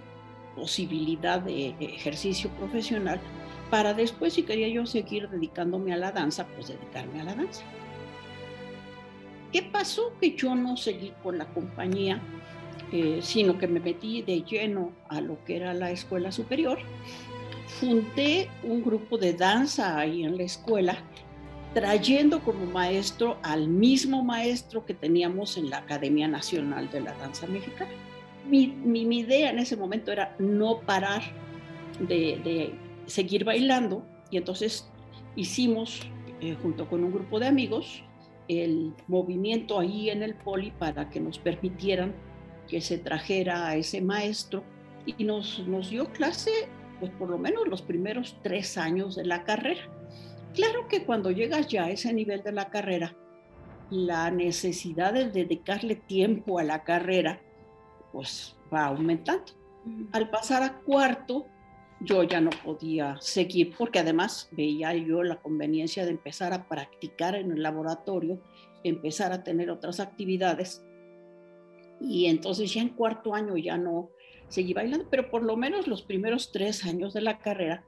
posibilidad 0.55 1.41
de 1.41 1.75
ejercicio 1.81 2.51
profesional 2.51 3.21
para 3.73 3.95
después, 3.95 4.35
si 4.35 4.43
quería 4.43 4.69
yo 4.69 4.85
seguir 4.85 5.31
dedicándome 5.31 5.95
a 5.95 5.97
la 5.97 6.13
danza, 6.13 6.47
pues 6.47 6.69
dedicarme 6.69 7.23
a 7.23 7.25
la 7.25 7.35
danza. 7.35 7.63
¿Qué 9.51 9.63
pasó? 9.63 10.13
Que 10.21 10.37
yo 10.37 10.55
no 10.55 10.77
seguí 10.77 11.15
con 11.23 11.39
la 11.39 11.47
compañía, 11.47 12.21
eh, 12.93 13.21
sino 13.23 13.57
que 13.57 13.67
me 13.67 13.81
metí 13.81 14.21
de 14.21 14.43
lleno 14.43 14.93
a 15.09 15.23
lo 15.23 15.43
que 15.45 15.57
era 15.57 15.73
la 15.73 15.91
escuela 15.91 16.31
superior. 16.33 16.81
Fundé 17.81 18.51
un 18.63 18.83
grupo 18.83 19.17
de 19.17 19.33
danza 19.33 19.99
ahí 19.99 20.23
en 20.23 20.37
la 20.37 20.43
escuela, 20.43 20.99
trayendo 21.73 22.41
como 22.41 22.67
maestro 22.67 23.39
al 23.43 23.69
mismo 23.69 24.23
maestro 24.23 24.85
que 24.85 24.93
teníamos 24.93 25.57
en 25.57 25.71
la 25.71 25.79
Academia 25.79 26.29
Nacional 26.29 26.91
de 26.91 27.01
la 27.01 27.15
Danza 27.15 27.47
Mexicana. 27.47 27.91
Mi, 28.49 28.75
idea 29.19 29.51
en 29.51 29.59
ese 29.59 29.77
momento 29.77 30.13
era 30.13 30.35
no 30.39 30.81
parar 30.81 31.23
de, 32.01 32.41
de 32.45 32.75
seguir 33.07 33.45
bailando 33.45 34.05
y 34.31 34.39
entonces 34.39 34.91
hicimos, 35.37 36.01
eh, 36.41 36.57
junto 36.63 36.89
con 36.89 37.05
un 37.05 37.13
grupo 37.13 37.39
de 37.39 37.47
amigos, 37.47 38.03
el 38.49 38.93
movimiento 39.07 39.79
ahí 39.79 40.11
en 40.11 40.23
el 40.23 40.35
poli 40.35 40.73
para 40.73 41.09
que 41.09 41.21
nos 41.21 41.39
permitieran 41.39 42.15
que 42.69 42.81
se 42.81 42.99
trajera 42.99 43.69
a 43.69 43.77
ese 43.77 44.01
maestro 44.01 44.65
y 45.07 45.25
nos, 45.25 45.61
nos 45.67 45.91
dio 45.91 46.07
clase, 46.13 46.51
pues 47.01 47.11
por 47.13 47.29
lo 47.29 47.39
menos 47.39 47.69
los 47.69 47.83
primeros 47.83 48.37
tres 48.43 48.79
años 48.79 49.17
de 49.17 49.25
la 49.25 49.45
carrera. 49.45 49.83
Claro 50.55 50.87
que 50.89 51.05
cuando 51.05 51.31
llegas 51.31 51.69
ya 51.69 51.85
a 51.85 51.91
ese 51.91 52.13
nivel 52.13 52.43
de 52.43 52.53
la 52.53 52.71
carrera, 52.71 53.17
la 53.91 54.31
necesidad 54.31 55.13
de 55.13 55.31
dedicarle 55.31 55.97
tiempo 55.97 56.59
a 56.59 56.65
la 56.65 56.85
carrera, 56.85 57.41
pues 58.13 58.57
va 58.73 58.87
aumentando. 58.87 59.53
Al 60.13 60.31
pasar 60.31 60.63
a 60.63 60.81
cuarto, 60.81 61.47
yo 62.01 62.23
ya 62.23 62.41
no 62.41 62.51
podía 62.65 63.17
seguir 63.21 63.75
porque 63.77 63.99
además 63.99 64.49
veía 64.53 64.95
yo 64.95 65.23
la 65.23 65.41
conveniencia 65.41 66.05
de 66.05 66.11
empezar 66.11 66.53
a 66.53 66.69
practicar 66.69 67.35
en 67.35 67.53
el 67.53 67.63
laboratorio, 67.63 68.41
empezar 68.85 69.33
a 69.33 69.43
tener 69.43 69.71
otras 69.71 70.01
actividades. 70.01 70.85
Y 72.01 72.27
entonces 72.27 72.73
ya 72.75 72.83
en 72.83 72.91
cuarto 72.91 73.35
año 73.35 73.57
ya 73.57 73.79
no 73.79 74.11
seguí 74.49 74.75
bailando, 74.75 75.07
pero 75.09 75.31
por 75.31 75.43
lo 75.43 75.57
menos 75.57 75.87
los 75.87 76.03
primeros 76.03 76.53
tres 76.53 76.85
años 76.85 77.15
de 77.15 77.23
la 77.23 77.39
carrera 77.39 77.85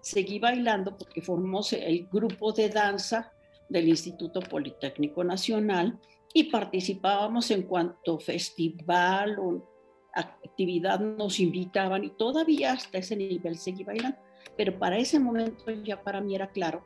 seguí 0.00 0.38
bailando 0.38 0.96
porque 0.96 1.22
formó 1.22 1.60
el 1.72 2.08
grupo 2.10 2.52
de 2.52 2.68
danza 2.68 3.32
del 3.68 3.88
Instituto 3.88 4.40
Politécnico 4.40 5.22
Nacional 5.24 5.98
y 6.32 6.44
participábamos 6.44 7.50
en 7.50 7.62
cuanto 7.62 8.18
festival 8.18 9.38
o 9.38 9.62
actividad 10.12 11.00
nos 11.00 11.38
invitaban 11.40 12.04
y 12.04 12.10
todavía 12.10 12.72
hasta 12.72 12.98
ese 12.98 13.16
nivel 13.16 13.56
seguí 13.56 13.84
bailando, 13.84 14.18
pero 14.56 14.78
para 14.78 14.98
ese 14.98 15.18
momento 15.18 15.70
ya 15.70 16.02
para 16.02 16.20
mí 16.20 16.34
era 16.34 16.50
claro 16.50 16.84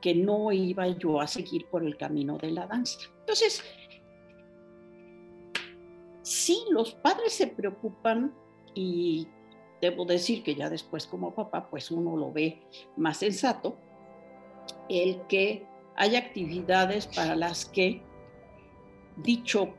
que 0.00 0.14
no 0.14 0.50
iba 0.50 0.86
yo 0.88 1.20
a 1.20 1.26
seguir 1.26 1.66
por 1.66 1.84
el 1.84 1.96
camino 1.96 2.36
de 2.36 2.50
la 2.50 2.66
danza. 2.66 2.98
Entonces, 3.20 3.62
sí, 6.22 6.64
los 6.70 6.92
padres 6.94 7.32
se 7.32 7.46
preocupan 7.46 8.34
y 8.74 9.28
debo 9.80 10.04
decir 10.04 10.42
que 10.42 10.54
ya 10.54 10.68
después 10.68 11.06
como 11.06 11.34
papá, 11.34 11.68
pues 11.70 11.90
uno 11.90 12.16
lo 12.16 12.32
ve 12.32 12.62
más 12.96 13.18
sensato, 13.18 13.76
el 14.88 15.20
que 15.28 15.66
hay 15.96 16.16
actividades 16.16 17.06
para 17.06 17.36
las 17.36 17.66
que, 17.66 18.02
dicho 19.16 19.74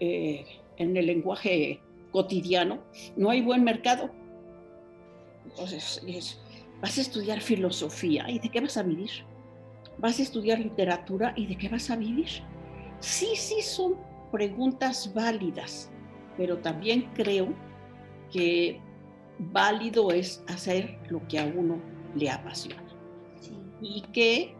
eh, 0.00 0.44
en 0.76 0.96
el 0.96 1.06
lenguaje 1.06 1.80
cotidiano, 2.10 2.82
no 3.16 3.30
hay 3.30 3.42
buen 3.42 3.64
mercado. 3.64 4.10
Entonces, 5.44 6.02
vas 6.80 6.98
a 6.98 7.00
estudiar 7.00 7.40
filosofía 7.40 8.28
y 8.28 8.38
de 8.38 8.48
qué 8.48 8.60
vas 8.60 8.76
a 8.76 8.82
vivir. 8.82 9.10
Vas 9.98 10.18
a 10.18 10.22
estudiar 10.22 10.58
literatura 10.58 11.32
y 11.36 11.46
de 11.46 11.56
qué 11.56 11.68
vas 11.68 11.90
a 11.90 11.96
vivir. 11.96 12.28
Sí, 13.00 13.30
sí 13.36 13.62
son 13.62 13.96
preguntas 14.30 15.12
válidas, 15.14 15.90
pero 16.36 16.58
también 16.58 17.10
creo 17.14 17.52
que 18.32 18.80
válido 19.38 20.10
es 20.10 20.42
hacer 20.48 20.98
lo 21.08 21.26
que 21.28 21.38
a 21.38 21.44
uno 21.44 21.80
le 22.14 22.30
apasiona. 22.30 22.82
Y 23.80 24.02
que 24.12 24.54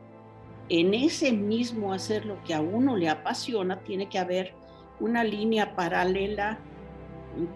en 0.72 0.94
ese 0.94 1.32
mismo 1.32 1.92
hacer 1.92 2.24
lo 2.24 2.42
que 2.44 2.54
a 2.54 2.62
uno 2.62 2.96
le 2.96 3.10
apasiona 3.10 3.80
tiene 3.80 4.08
que 4.08 4.18
haber 4.18 4.54
una 5.00 5.22
línea 5.22 5.76
paralela 5.76 6.58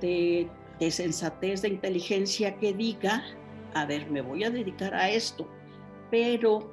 de, 0.02 0.50
sensatez, 0.90 1.62
de 1.62 1.68
inteligencia 1.68 2.58
que 2.58 2.74
diga, 2.74 3.24
a 3.72 3.86
ver, 3.86 4.10
me 4.10 4.20
voy 4.20 4.44
a 4.44 4.50
dedicar 4.50 4.94
a 4.94 5.08
esto, 5.08 5.48
pero 6.10 6.70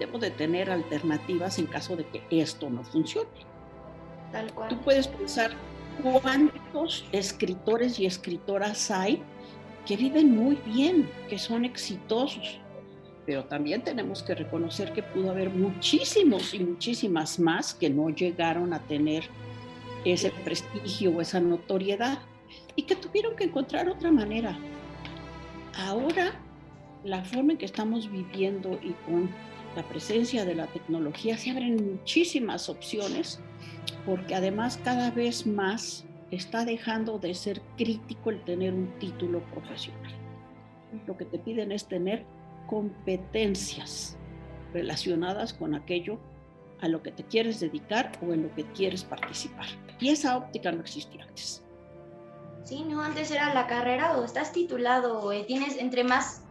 debo 0.00 0.18
de 0.18 0.32
tener 0.32 0.68
alternativas 0.68 1.60
en 1.60 1.66
caso 1.66 1.94
de 1.94 2.04
que 2.04 2.24
esto 2.30 2.68
no 2.68 2.82
funcione. 2.82 3.30
Tal 4.32 4.52
cual. 4.52 4.68
Tú 4.68 4.80
puedes 4.80 5.06
pensar 5.06 5.52
cuántos 6.02 7.06
escritores 7.12 8.00
y 8.00 8.06
escritoras 8.06 8.90
hay 8.90 9.22
que 9.86 9.96
viven 9.96 10.34
muy 10.34 10.56
bien, 10.66 11.08
que 11.28 11.38
son 11.38 11.64
exitosos, 11.64 12.60
pero 13.28 13.44
también 13.44 13.82
tenemos 13.82 14.22
que 14.22 14.34
reconocer 14.34 14.94
que 14.94 15.02
pudo 15.02 15.30
haber 15.30 15.50
muchísimos 15.50 16.54
y 16.54 16.60
muchísimas 16.60 17.38
más 17.38 17.74
que 17.74 17.90
no 17.90 18.08
llegaron 18.08 18.72
a 18.72 18.78
tener 18.78 19.24
ese 20.06 20.30
prestigio 20.30 21.10
o 21.10 21.20
esa 21.20 21.38
notoriedad 21.38 22.20
y 22.74 22.84
que 22.84 22.96
tuvieron 22.96 23.36
que 23.36 23.44
encontrar 23.44 23.86
otra 23.86 24.10
manera. 24.10 24.58
Ahora, 25.76 26.40
la 27.04 27.22
forma 27.22 27.52
en 27.52 27.58
que 27.58 27.66
estamos 27.66 28.10
viviendo 28.10 28.80
y 28.82 28.92
con 29.04 29.28
la 29.76 29.82
presencia 29.82 30.46
de 30.46 30.54
la 30.54 30.66
tecnología 30.68 31.36
se 31.36 31.50
abren 31.50 31.96
muchísimas 31.96 32.70
opciones 32.70 33.40
porque 34.06 34.36
además 34.36 34.80
cada 34.82 35.10
vez 35.10 35.46
más 35.46 36.06
está 36.30 36.64
dejando 36.64 37.18
de 37.18 37.34
ser 37.34 37.60
crítico 37.76 38.30
el 38.30 38.42
tener 38.44 38.72
un 38.72 38.88
título 38.98 39.42
profesional. 39.50 40.14
Lo 41.06 41.18
que 41.18 41.26
te 41.26 41.38
piden 41.38 41.72
es 41.72 41.86
tener 41.86 42.24
competencias 42.68 44.16
relacionadas 44.72 45.52
con 45.54 45.74
aquello 45.74 46.20
a 46.80 46.88
lo 46.88 47.02
que 47.02 47.10
te 47.10 47.24
quieres 47.24 47.58
dedicar 47.58 48.12
o 48.22 48.32
en 48.32 48.44
lo 48.44 48.54
que 48.54 48.64
quieres 48.72 49.02
participar. 49.02 49.66
Y 49.98 50.10
esa 50.10 50.36
óptica 50.36 50.70
no 50.70 50.80
existía 50.82 51.24
antes. 51.24 51.64
Sí, 52.62 52.84
no, 52.84 53.00
antes 53.00 53.30
era 53.30 53.52
la 53.54 53.66
carrera 53.66 54.18
o 54.18 54.24
estás 54.24 54.52
titulado 54.52 55.20
o 55.20 55.30
tienes 55.46 55.78
entre 55.78 56.04
más, 56.04 56.42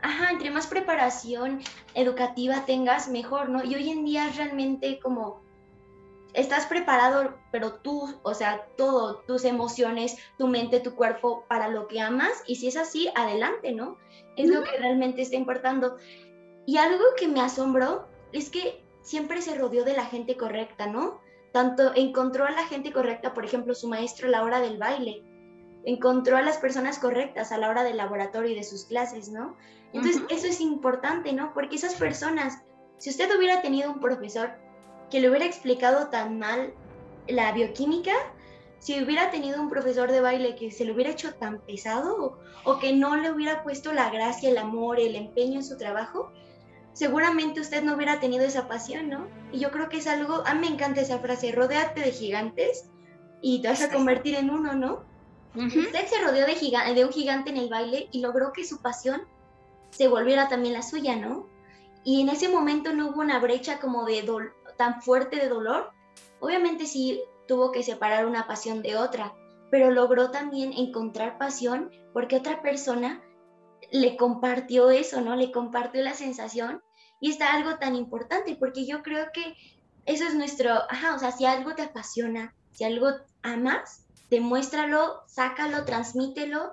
ajá, 0.00 0.30
entre 0.30 0.50
más 0.50 0.68
preparación 0.68 1.60
educativa 1.94 2.64
tengas, 2.64 3.08
mejor, 3.08 3.48
¿no? 3.48 3.64
Y 3.64 3.74
hoy 3.74 3.90
en 3.90 4.04
día 4.04 4.30
realmente 4.34 5.00
como 5.00 5.42
estás 6.34 6.66
preparado, 6.66 7.34
pero 7.50 7.74
tú, 7.74 8.18
o 8.22 8.34
sea, 8.34 8.66
todo, 8.76 9.18
tus 9.26 9.44
emociones, 9.44 10.16
tu 10.38 10.48
mente, 10.48 10.80
tu 10.80 10.94
cuerpo, 10.94 11.44
para 11.48 11.68
lo 11.68 11.86
que 11.88 12.00
amas, 12.00 12.42
y 12.46 12.56
si 12.56 12.68
es 12.68 12.76
así, 12.76 13.10
adelante, 13.14 13.72
¿no? 13.72 13.98
Es 14.36 14.48
lo 14.48 14.62
que 14.62 14.76
realmente 14.78 15.22
está 15.22 15.36
importando. 15.36 15.96
Y 16.66 16.76
algo 16.76 17.04
que 17.18 17.28
me 17.28 17.40
asombró 17.40 18.08
es 18.32 18.50
que 18.50 18.84
siempre 19.02 19.42
se 19.42 19.54
rodeó 19.54 19.84
de 19.84 19.96
la 19.96 20.06
gente 20.06 20.36
correcta, 20.36 20.86
¿no? 20.86 21.20
Tanto 21.52 21.92
encontró 21.94 22.46
a 22.46 22.50
la 22.50 22.66
gente 22.66 22.92
correcta, 22.92 23.34
por 23.34 23.44
ejemplo, 23.44 23.74
su 23.74 23.88
maestro 23.88 24.28
a 24.28 24.30
la 24.30 24.44
hora 24.44 24.60
del 24.60 24.78
baile, 24.78 25.24
encontró 25.84 26.36
a 26.36 26.42
las 26.42 26.58
personas 26.58 26.98
correctas 26.98 27.52
a 27.52 27.58
la 27.58 27.70
hora 27.70 27.82
del 27.82 27.96
laboratorio 27.96 28.52
y 28.52 28.54
de 28.54 28.64
sus 28.64 28.84
clases, 28.84 29.30
¿no? 29.30 29.56
Entonces, 29.92 30.22
eso 30.28 30.46
es 30.46 30.60
importante, 30.60 31.32
¿no? 31.32 31.52
Porque 31.52 31.76
esas 31.76 31.94
personas, 31.94 32.62
si 32.98 33.10
usted 33.10 33.28
hubiera 33.36 33.62
tenido 33.62 33.90
un 33.90 33.98
profesor 33.98 34.52
que 35.10 35.20
le 35.20 35.28
hubiera 35.28 35.46
explicado 35.46 36.08
tan 36.08 36.38
mal 36.38 36.72
la 37.28 37.52
bioquímica, 37.52 38.12
si 38.78 39.02
hubiera 39.02 39.30
tenido 39.30 39.60
un 39.60 39.68
profesor 39.68 40.10
de 40.10 40.20
baile 40.20 40.56
que 40.56 40.70
se 40.70 40.84
le 40.84 40.92
hubiera 40.92 41.10
hecho 41.10 41.34
tan 41.34 41.60
pesado 41.60 42.38
o, 42.64 42.78
que 42.78 42.94
no 42.94 43.16
le 43.16 43.30
hubiera 43.30 43.62
puesto 43.62 43.92
la 43.92 44.10
gracia, 44.10 44.48
el 44.48 44.58
amor, 44.58 44.98
el 44.98 45.16
empeño 45.16 45.56
en 45.56 45.64
su 45.64 45.76
trabajo, 45.76 46.32
seguramente 46.94 47.60
usted 47.60 47.82
no 47.82 47.94
hubiera 47.94 48.20
tenido 48.20 48.44
esa 48.44 48.68
pasión, 48.68 49.10
¿no? 49.10 49.28
Y 49.52 49.58
yo 49.58 49.70
creo 49.70 49.90
que 49.90 49.98
es 49.98 50.06
algo, 50.06 50.42
a 50.46 50.54
mí 50.54 50.60
me 50.60 50.74
encanta 50.74 51.02
esa 51.02 51.18
frase, 51.18 51.52
rodéate 51.52 52.00
de 52.00 52.12
gigantes 52.12 52.88
y 53.42 53.60
te 53.60 53.68
vas 53.68 53.82
a 53.82 53.90
convertir 53.90 54.34
en 54.34 54.48
uno, 54.48 54.72
¿no? 54.72 55.04
Usted 55.54 56.06
se 56.06 56.18
rodeó 56.22 56.46
de, 56.46 56.94
de 56.94 57.04
un 57.04 57.12
gigante 57.12 57.50
en 57.50 57.56
el 57.58 57.68
baile 57.68 58.08
y 58.12 58.20
logró 58.20 58.52
que 58.52 58.64
su 58.64 58.80
pasión 58.80 59.22
se 59.90 60.08
volviera 60.08 60.48
también 60.48 60.74
la 60.74 60.82
suya, 60.82 61.16
¿no? 61.16 61.48
Y 62.02 62.22
en 62.22 62.30
ese 62.30 62.48
momento 62.48 62.94
no 62.94 63.08
hubo 63.08 63.20
una 63.20 63.40
brecha 63.40 63.78
como 63.78 64.04
de 64.04 64.22
tan 64.80 65.02
fuerte 65.02 65.36
de 65.36 65.50
dolor. 65.50 65.90
Obviamente 66.40 66.86
sí 66.86 67.20
tuvo 67.46 67.70
que 67.70 67.82
separar 67.82 68.24
una 68.24 68.46
pasión 68.46 68.80
de 68.80 68.96
otra, 68.96 69.34
pero 69.70 69.90
logró 69.90 70.30
también 70.30 70.72
encontrar 70.72 71.36
pasión 71.36 71.90
porque 72.14 72.36
otra 72.36 72.62
persona 72.62 73.22
le 73.92 74.16
compartió 74.16 74.88
eso, 74.88 75.20
¿no? 75.20 75.36
Le 75.36 75.52
compartió 75.52 76.02
la 76.02 76.14
sensación 76.14 76.82
y 77.20 77.28
está 77.28 77.52
algo 77.52 77.76
tan 77.76 77.94
importante 77.94 78.56
porque 78.58 78.86
yo 78.86 79.02
creo 79.02 79.26
que 79.34 79.54
eso 80.06 80.24
es 80.24 80.34
nuestro, 80.34 80.70
ajá, 80.88 81.14
o 81.14 81.18
sea, 81.18 81.30
si 81.30 81.44
algo 81.44 81.74
te 81.74 81.82
apasiona, 81.82 82.54
si 82.70 82.84
algo 82.84 83.10
amas, 83.42 84.06
demuéstralo, 84.30 85.24
sácalo, 85.26 85.84
transmítelo 85.84 86.72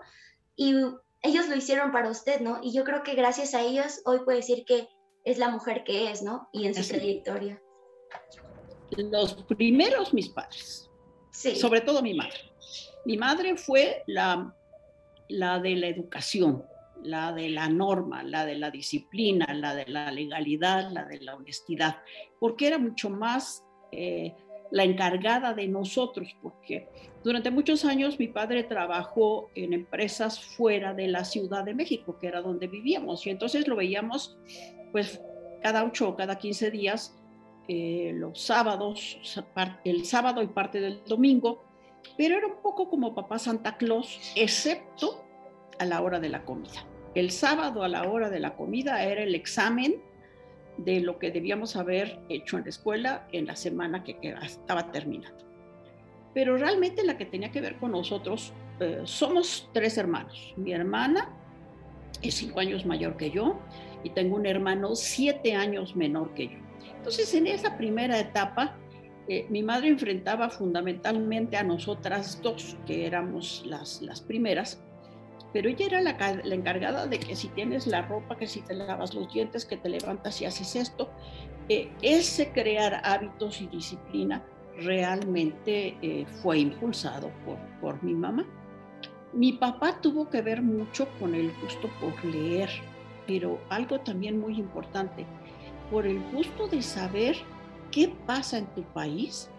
y 0.56 0.76
ellos 1.24 1.50
lo 1.50 1.58
hicieron 1.58 1.92
para 1.92 2.10
usted, 2.10 2.40
¿no? 2.40 2.62
Y 2.64 2.72
yo 2.72 2.86
creo 2.86 3.04
que 3.04 3.16
gracias 3.16 3.54
a 3.54 3.64
ellos 3.64 4.00
hoy 4.06 4.20
puede 4.20 4.38
decir 4.38 4.64
que 4.64 4.88
es 5.26 5.40
la 5.40 5.50
mujer 5.50 5.84
que 5.84 6.10
es, 6.10 6.22
¿no? 6.22 6.48
Y 6.54 6.68
en 6.68 6.74
su 6.74 6.88
trayectoria. 6.88 7.62
Los 8.98 9.34
primeros 9.44 10.14
mis 10.14 10.30
padres, 10.30 10.90
sí. 11.32 11.56
sobre 11.56 11.82
todo 11.82 12.02
mi 12.02 12.14
madre. 12.14 12.40
Mi 13.06 13.18
madre 13.18 13.58
fue 13.58 14.04
la, 14.08 14.54
la 15.30 15.60
de 15.60 15.76
la 15.76 15.88
educación, 15.88 16.64
la 17.04 17.32
de 17.34 17.50
la 17.50 17.70
norma, 17.70 18.24
la 18.24 18.46
de 18.46 18.56
la 18.56 18.72
disciplina, 18.72 19.54
la 19.54 19.76
de 19.76 19.86
la 19.88 20.12
legalidad, 20.12 20.92
la 20.92 21.06
de 21.06 21.20
la 21.22 21.36
honestidad, 21.36 21.98
porque 22.40 22.68
era 22.68 22.78
mucho 22.78 23.10
más 23.10 23.64
eh, 23.92 24.34
la 24.72 24.84
encargada 24.84 25.54
de 25.54 25.68
nosotros, 25.68 26.36
porque 26.42 26.88
durante 27.24 27.52
muchos 27.52 27.86
años 27.86 28.20
mi 28.20 28.28
padre 28.28 28.64
trabajó 28.64 29.50
en 29.56 29.74
empresas 29.74 30.40
fuera 30.40 30.94
de 30.94 31.08
la 31.08 31.24
Ciudad 31.24 31.64
de 31.64 31.74
México, 31.74 32.18
que 32.20 32.28
era 32.28 32.42
donde 32.42 32.68
vivíamos, 32.68 33.26
y 33.26 33.30
entonces 33.30 33.68
lo 33.68 33.76
veíamos 33.76 34.38
pues 34.92 35.22
cada 35.62 35.84
ocho 35.84 36.10
o 36.10 36.16
cada 36.16 36.38
quince 36.38 36.72
días, 36.72 37.17
eh, 37.68 38.14
los 38.16 38.42
sábados, 38.42 39.20
el 39.84 40.06
sábado 40.06 40.42
y 40.42 40.48
parte 40.48 40.80
del 40.80 41.04
domingo, 41.06 41.64
pero 42.18 42.38
era 42.38 42.48
un 42.48 42.62
poco 42.62 42.90
como 42.90 43.14
papá 43.14 43.40
Santa 43.40 43.78
Claus, 43.78 44.34
excepto 44.36 45.26
a 45.80 45.86
la 45.86 46.02
hora 46.02 46.20
de 46.20 46.30
la 46.30 46.46
comida. 46.46 46.86
El 47.16 47.32
sábado 47.32 47.84
a 47.84 47.88
la 47.88 48.04
hora 48.08 48.30
de 48.30 48.40
la 48.40 48.56
comida 48.56 49.04
era 49.04 49.24
el 49.24 49.36
examen 49.36 50.02
de 50.78 51.00
lo 51.02 51.18
que 51.20 51.32
debíamos 51.32 51.76
haber 51.76 52.20
hecho 52.30 52.58
en 52.58 52.64
la 52.64 52.70
escuela 52.70 53.28
en 53.32 53.48
la 53.48 53.56
semana 53.56 54.04
que 54.04 54.18
estaba 54.44 54.92
terminando. 54.92 55.44
Pero 56.34 56.58
realmente 56.58 57.04
la 57.04 57.18
que 57.18 57.26
tenía 57.26 57.52
que 57.52 57.62
ver 57.62 57.78
con 57.78 57.92
nosotros, 57.92 58.54
eh, 58.80 59.02
somos 59.06 59.70
tres 59.74 59.98
hermanos. 59.98 60.54
Mi 60.56 60.72
hermana 60.72 61.34
es 62.22 62.36
cinco 62.36 62.60
años 62.60 62.86
mayor 62.86 63.18
que 63.18 63.32
yo 63.32 63.60
y 64.04 64.12
tengo 64.12 64.36
un 64.36 64.46
hermano 64.46 64.96
siete 64.96 65.56
años 65.56 65.96
menor 65.96 66.34
que 66.36 66.48
yo. 66.50 66.67
Entonces, 67.08 67.34
en 67.36 67.48
esa 67.48 67.78
primera 67.78 68.20
etapa, 68.20 68.76
eh, 69.30 69.48
mi 69.50 69.64
madre 69.64 69.88
enfrentaba 69.88 70.50
fundamentalmente 70.50 71.56
a 71.56 71.64
nosotras 71.64 72.42
dos, 72.44 72.76
que 72.86 73.08
éramos 73.08 73.64
las, 73.66 74.02
las 74.02 74.20
primeras, 74.20 74.84
pero 75.54 75.70
ella 75.70 75.86
era 75.86 76.02
la, 76.02 76.18
encargada 76.54 77.08
de 77.08 77.18
que 77.18 77.38
si 77.38 77.48
tienes 77.48 77.88
la 77.88 78.02
ropa, 78.02 78.36
que 78.36 78.46
si 78.46 78.60
te 78.60 78.74
lavas 78.74 79.14
los 79.16 79.34
dientes, 79.34 79.64
que 79.64 79.78
te 79.78 79.88
levantas 79.88 80.42
y 80.42 80.46
haces 80.48 80.76
esto, 80.76 81.10
eh, 81.70 81.90
ese 82.02 82.52
crear 82.52 83.00
hábitos 83.06 83.62
y 83.62 83.68
disciplina 83.68 84.44
realmente 84.78 85.98
eh, 86.02 86.26
fue 86.42 86.60
impulsado 86.60 87.32
por, 87.46 87.58
por 87.80 88.04
mi 88.04 88.16
mamá. 88.16 88.46
Mi 89.32 89.54
papá 89.54 90.02
tuvo 90.02 90.30
que 90.30 90.42
ver 90.42 90.62
mucho 90.62 91.08
con 91.22 91.36
el 91.36 91.54
gusto 91.62 91.90
por 92.02 92.26
leer, 92.26 92.70
pero 93.26 93.62
algo 93.70 93.98
también 94.02 94.42
muy 94.42 94.60
importante, 94.60 95.26
por 95.90 96.06
el 96.06 96.20
gusto 96.32 96.68
de 96.68 96.82
saber 96.82 97.38
qué 97.92 98.14
pasa 98.26 98.58
en 98.58 98.68
tu 98.68 98.84
país, 98.84 99.50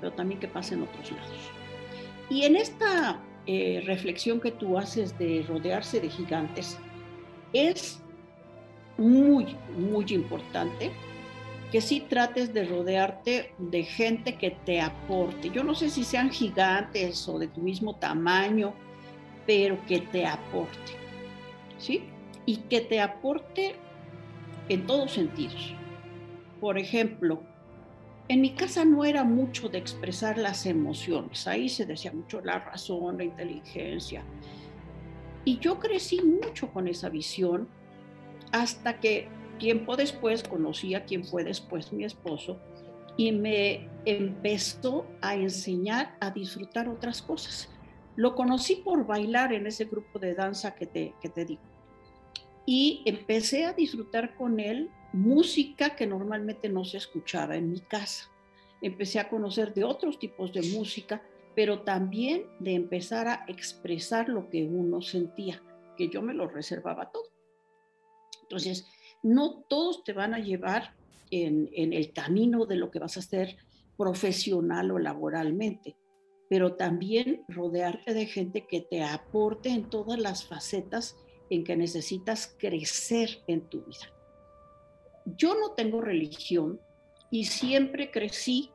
pero 0.00 0.12
también 0.12 0.40
qué 0.40 0.48
pasa 0.48 0.74
en 0.74 0.82
otros 0.82 1.10
lados. 1.12 1.50
Y 2.30 2.44
en 2.44 2.56
esta 2.56 3.20
eh, 3.46 3.82
reflexión 3.86 4.40
que 4.40 4.50
tú 4.50 4.78
haces 4.78 5.18
de 5.18 5.44
rodearse 5.48 6.00
de 6.00 6.10
gigantes 6.10 6.78
es 7.52 8.02
muy, 8.98 9.56
muy 9.76 10.04
importante 10.08 10.90
que 11.70 11.80
sí 11.80 12.00
trates 12.00 12.52
de 12.54 12.64
rodearte 12.64 13.52
de 13.58 13.84
gente 13.84 14.36
que 14.36 14.50
te 14.50 14.80
aporte. 14.80 15.50
Yo 15.50 15.64
no 15.64 15.74
sé 15.74 15.90
si 15.90 16.02
sean 16.02 16.30
gigantes 16.30 17.28
o 17.28 17.38
de 17.38 17.48
tu 17.48 17.60
mismo 17.60 17.96
tamaño, 17.96 18.74
pero 19.46 19.78
que 19.86 20.00
te 20.00 20.26
aporte. 20.26 20.92
¿Sí? 21.78 22.04
Y 22.46 22.56
que 22.56 22.80
te 22.80 23.00
aporte 23.00 23.76
en 24.68 24.86
todos 24.86 25.12
sentidos. 25.12 25.74
Por 26.60 26.78
ejemplo, 26.78 27.42
en 28.28 28.40
mi 28.40 28.54
casa 28.54 28.84
no 28.84 29.04
era 29.04 29.24
mucho 29.24 29.68
de 29.68 29.78
expresar 29.78 30.36
las 30.36 30.66
emociones, 30.66 31.46
ahí 31.46 31.68
se 31.68 31.86
decía 31.86 32.12
mucho 32.12 32.40
la 32.40 32.58
razón, 32.58 33.18
la 33.18 33.24
inteligencia. 33.24 34.22
Y 35.44 35.58
yo 35.58 35.78
crecí 35.78 36.20
mucho 36.20 36.70
con 36.70 36.88
esa 36.88 37.08
visión 37.08 37.68
hasta 38.52 39.00
que 39.00 39.28
tiempo 39.58 39.96
después 39.96 40.42
conocí 40.42 40.94
a 40.94 41.04
quien 41.04 41.24
fue 41.24 41.44
después 41.44 41.92
mi 41.92 42.04
esposo 42.04 42.58
y 43.16 43.32
me 43.32 43.88
empezó 44.04 45.06
a 45.20 45.34
enseñar 45.34 46.16
a 46.20 46.30
disfrutar 46.30 46.88
otras 46.88 47.22
cosas. 47.22 47.68
Lo 48.14 48.34
conocí 48.34 48.76
por 48.76 49.06
bailar 49.06 49.52
en 49.52 49.66
ese 49.66 49.86
grupo 49.86 50.18
de 50.18 50.34
danza 50.34 50.74
que 50.74 50.86
te, 50.86 51.14
que 51.20 51.28
te 51.28 51.44
digo. 51.44 51.62
Y 52.70 53.00
empecé 53.06 53.64
a 53.64 53.72
disfrutar 53.72 54.36
con 54.36 54.60
él 54.60 54.90
música 55.14 55.96
que 55.96 56.06
normalmente 56.06 56.68
no 56.68 56.84
se 56.84 56.98
escuchaba 56.98 57.56
en 57.56 57.70
mi 57.70 57.80
casa. 57.80 58.30
Empecé 58.82 59.20
a 59.20 59.30
conocer 59.30 59.72
de 59.72 59.84
otros 59.84 60.18
tipos 60.18 60.52
de 60.52 60.60
música, 60.60 61.22
pero 61.56 61.80
también 61.80 62.44
de 62.60 62.74
empezar 62.74 63.26
a 63.26 63.46
expresar 63.48 64.28
lo 64.28 64.50
que 64.50 64.64
uno 64.64 65.00
sentía, 65.00 65.62
que 65.96 66.10
yo 66.10 66.20
me 66.20 66.34
lo 66.34 66.46
reservaba 66.46 67.10
todo. 67.10 67.30
Entonces, 68.42 68.86
no 69.22 69.62
todos 69.62 70.04
te 70.04 70.12
van 70.12 70.34
a 70.34 70.38
llevar 70.38 70.94
en, 71.30 71.70
el 71.72 72.12
camino 72.12 72.66
de 72.66 72.76
lo 72.76 72.90
que 72.90 72.98
vas 72.98 73.16
a 73.16 73.20
hacer 73.20 73.56
profesional 73.96 74.90
o 74.90 74.98
laboralmente, 74.98 75.96
pero 76.50 76.76
también 76.76 77.44
rodearte 77.48 78.12
de 78.12 78.26
gente 78.26 78.66
que 78.66 78.82
te 78.82 79.02
aporte 79.02 79.70
en 79.70 79.88
todas 79.88 80.18
las 80.18 80.46
facetas 80.46 81.16
en 81.50 81.64
que 81.64 81.76
necesitas 81.76 82.54
crecer 82.58 83.42
en 83.46 83.62
tu 83.68 83.82
vida 83.82 84.12
yo 85.36 85.54
no 85.58 85.72
tengo 85.72 86.00
religión 86.00 86.80
y 87.30 87.44
siempre 87.44 88.10
crecí 88.10 88.70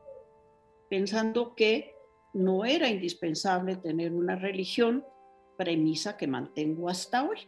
pensando 0.88 1.54
que 1.54 1.94
no 2.32 2.64
era 2.64 2.88
indispensable 2.88 3.76
tener 3.76 4.12
una 4.12 4.36
religión, 4.36 5.04
premisa 5.56 6.16
que 6.16 6.26
mantengo 6.26 6.88
hasta 6.88 7.24
hoy. 7.24 7.38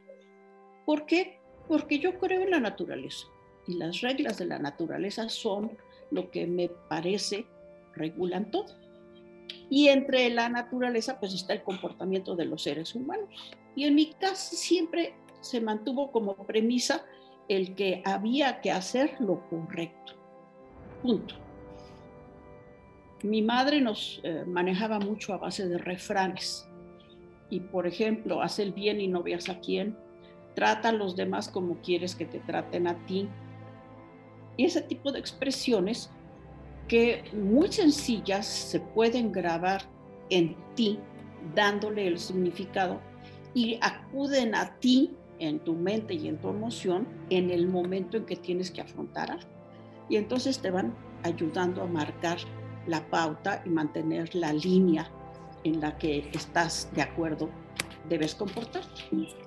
¿Por 0.85 1.07
qué? 1.07 1.41
Porque 1.69 1.99
yo 1.99 2.19
creo 2.19 2.43
en 2.43 2.51
la 2.51 2.61
naturaleza 2.61 3.27
y 3.67 3.75
las 3.75 4.01
reglas 4.01 4.39
de 4.39 4.47
la 4.47 4.59
naturaleza 4.59 5.29
son 5.29 5.77
lo 6.11 6.31
que 6.31 6.47
me 6.47 6.69
parece 6.89 7.47
regulan 7.95 8.51
todo. 8.51 8.75
Y 9.69 9.89
entre 9.89 10.31
la 10.31 10.49
naturaleza 10.49 11.19
pues 11.19 11.35
está 11.35 11.53
el 11.53 11.63
comportamiento 11.63 12.37
de 12.37 12.45
los 12.45 12.63
seres 12.63 12.95
humanos. 12.95 13.57
Y 13.77 13.85
en 13.85 13.95
mi 13.95 14.07
caso 14.15 14.57
siempre 14.57 15.15
se 15.41 15.61
mantuvo 15.61 16.11
como 16.11 16.35
premisa 16.35 17.05
el 17.49 17.75
que 17.77 18.03
había 18.05 18.61
que 18.61 18.73
hacer 18.73 19.17
lo 19.21 19.47
correcto. 19.49 20.15
Punto. 21.03 21.37
Mi 23.23 23.43
madre 23.43 23.81
nos 23.81 24.21
eh, 24.25 24.45
manejaba 24.47 24.99
mucho 24.99 25.35
a 25.35 25.39
base 25.39 25.69
de 25.69 25.79
refranes. 25.79 26.69
Y 27.51 27.61
por 27.61 27.87
ejemplo, 27.87 28.43
haz 28.43 28.59
el 28.59 28.73
bien 28.73 29.01
y 29.01 29.09
no 29.09 29.23
veas 29.23 29.49
a 29.49 29.61
quién. 29.61 29.97
Trata 30.55 30.89
a 30.89 30.93
los 30.93 31.15
demás 31.15 31.49
como 31.49 31.81
quieres 31.83 32.15
que 32.15 32.25
te 32.25 32.41
traten 32.41 32.87
a 32.89 33.07
ti. 33.07 33.29
Y 34.57 34.65
ese 34.65 34.81
tipo 34.81 35.13
de 35.13 35.21
expresiones 35.21 36.11
que 36.89 37.25
muy 37.33 37.71
sencillas 37.71 38.47
se 38.47 38.81
pueden 38.81 39.33
grabar 39.33 39.83
en 40.31 40.57
ti, 40.75 40.99
dándole 41.55 42.07
el 42.07 42.19
significado 42.19 43.01
y 43.57 43.79
acuden 43.81 44.55
a 44.55 44.79
ti 44.81 45.17
en 45.39 45.59
tu 45.61 45.75
mente 45.75 46.13
y 46.13 46.29
en 46.29 46.37
tu 46.37 46.51
emoción 46.51 47.09
en 47.31 47.51
el 47.51 47.67
momento 47.67 48.19
en 48.19 48.27
que 48.27 48.37
tienes 48.37 48.71
que 48.71 48.83
afrontar 48.83 49.39
Y 50.11 50.17
entonces 50.17 50.59
te 50.59 50.71
van 50.71 50.95
ayudando 51.23 51.83
a 51.83 51.87
marcar 51.87 52.37
la 52.87 53.09
pauta 53.09 53.63
y 53.65 53.71
mantener 53.71 54.35
la 54.35 54.53
línea 54.53 55.11
en 55.65 55.81
la 55.81 55.97
que 55.97 56.29
estás 56.35 56.91
de 56.93 57.01
acuerdo, 57.01 57.49
debes 58.09 58.35
comportarte. 58.35 59.46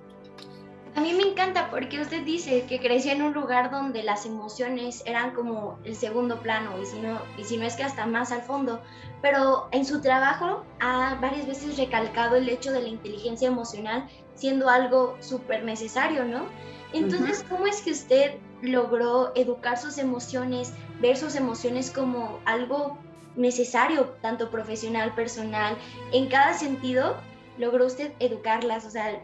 A 0.99 1.01
mí 1.01 1.13
me 1.13 1.23
encanta 1.23 1.69
porque 1.69 2.01
usted 2.01 2.25
dice 2.25 2.65
que 2.67 2.81
creció 2.81 3.13
en 3.13 3.21
un 3.21 3.33
lugar 3.33 3.71
donde 3.71 4.03
las 4.03 4.25
emociones 4.25 5.01
eran 5.05 5.33
como 5.33 5.79
el 5.85 5.95
segundo 5.95 6.41
plano 6.41 6.71
y 6.81 6.85
si 6.85 6.99
no, 6.99 7.21
y 7.37 7.45
si 7.45 7.55
no 7.55 7.63
es 7.63 7.77
que 7.77 7.83
hasta 7.83 8.05
más 8.05 8.33
al 8.33 8.41
fondo, 8.41 8.81
pero 9.21 9.69
en 9.71 9.85
su 9.85 10.01
trabajo 10.01 10.65
ha 10.81 11.17
varias 11.21 11.47
veces 11.47 11.77
recalcado 11.77 12.35
el 12.35 12.49
hecho 12.49 12.73
de 12.73 12.81
la 12.81 12.89
inteligencia 12.89 13.47
emocional 13.47 14.09
siendo 14.35 14.67
algo 14.67 15.15
súper 15.21 15.63
necesario, 15.63 16.25
¿no? 16.25 16.47
Entonces, 16.91 17.45
¿cómo 17.47 17.65
es 17.65 17.81
que 17.81 17.91
usted 17.91 18.33
logró 18.61 19.33
educar 19.37 19.77
sus 19.77 19.99
emociones, 19.99 20.73
ver 20.99 21.15
sus 21.15 21.35
emociones 21.35 21.91
como 21.91 22.41
algo 22.43 22.97
necesario, 23.37 24.17
tanto 24.21 24.51
profesional, 24.51 25.15
personal, 25.15 25.77
en 26.11 26.27
cada 26.27 26.55
sentido, 26.55 27.15
logró 27.57 27.85
usted 27.85 28.11
educarlas, 28.19 28.85
o 28.85 28.89
sea, 28.89 29.21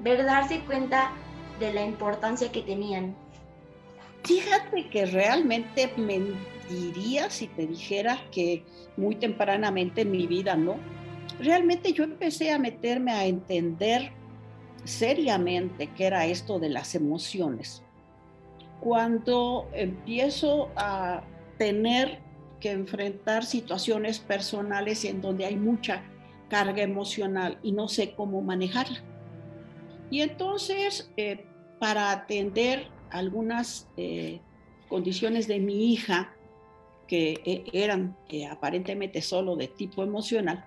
ver, 0.00 0.24
darse 0.24 0.60
cuenta 0.60 1.12
de 1.60 1.72
la 1.72 1.84
importancia 1.84 2.50
que 2.52 2.62
tenían. 2.62 3.14
Fíjate 4.24 4.88
que 4.88 5.06
realmente 5.06 5.92
mentiría 5.96 7.30
si 7.30 7.46
te 7.48 7.66
dijera 7.66 8.18
que 8.32 8.64
muy 8.96 9.14
tempranamente 9.14 10.02
en 10.02 10.10
mi 10.10 10.26
vida, 10.26 10.56
¿no? 10.56 10.76
Realmente 11.38 11.92
yo 11.92 12.04
empecé 12.04 12.50
a 12.50 12.58
meterme 12.58 13.12
a 13.12 13.26
entender 13.26 14.10
seriamente 14.84 15.88
qué 15.96 16.06
era 16.06 16.26
esto 16.26 16.58
de 16.58 16.70
las 16.70 16.94
emociones. 16.94 17.82
Cuando 18.80 19.68
empiezo 19.72 20.70
a 20.76 21.22
tener 21.58 22.20
que 22.60 22.70
enfrentar 22.72 23.44
situaciones 23.44 24.18
personales 24.18 25.04
en 25.04 25.20
donde 25.20 25.44
hay 25.44 25.56
mucha 25.56 26.02
carga 26.48 26.82
emocional 26.82 27.58
y 27.62 27.72
no 27.72 27.88
sé 27.88 28.14
cómo 28.14 28.40
manejarla. 28.42 29.02
Y 30.10 30.20
entonces, 30.20 31.10
eh, 31.16 31.44
para 31.78 32.10
atender 32.10 32.88
algunas 33.10 33.88
eh, 33.96 34.40
condiciones 34.88 35.48
de 35.48 35.58
mi 35.58 35.92
hija, 35.92 36.32
que 37.08 37.40
eh, 37.44 37.64
eran 37.72 38.16
aparentemente 38.50 39.22
solo 39.22 39.56
de 39.56 39.68
tipo 39.68 40.02
emocional, 40.02 40.64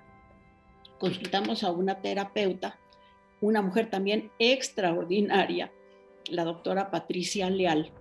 consultamos 0.97 1.63
a 1.63 1.71
una 1.71 2.01
terapeuta, 2.01 2.79
una 3.41 3.61
mujer 3.61 3.89
también 3.89 4.31
extraordinaria, 4.39 5.71
la 6.29 6.43
doctora 6.43 6.91
Patricia 6.91 7.49
Leal, 7.49 7.91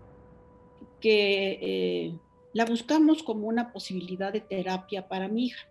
que 1.00 2.18
la 2.52 2.64
buscamos 2.64 3.22
como 3.22 3.46
una 3.46 3.72
posibilidad 3.72 4.32
de 4.32 4.40
terapia 4.40 5.06
para 5.06 5.28
mi 5.28 5.46
hija. 5.46 5.68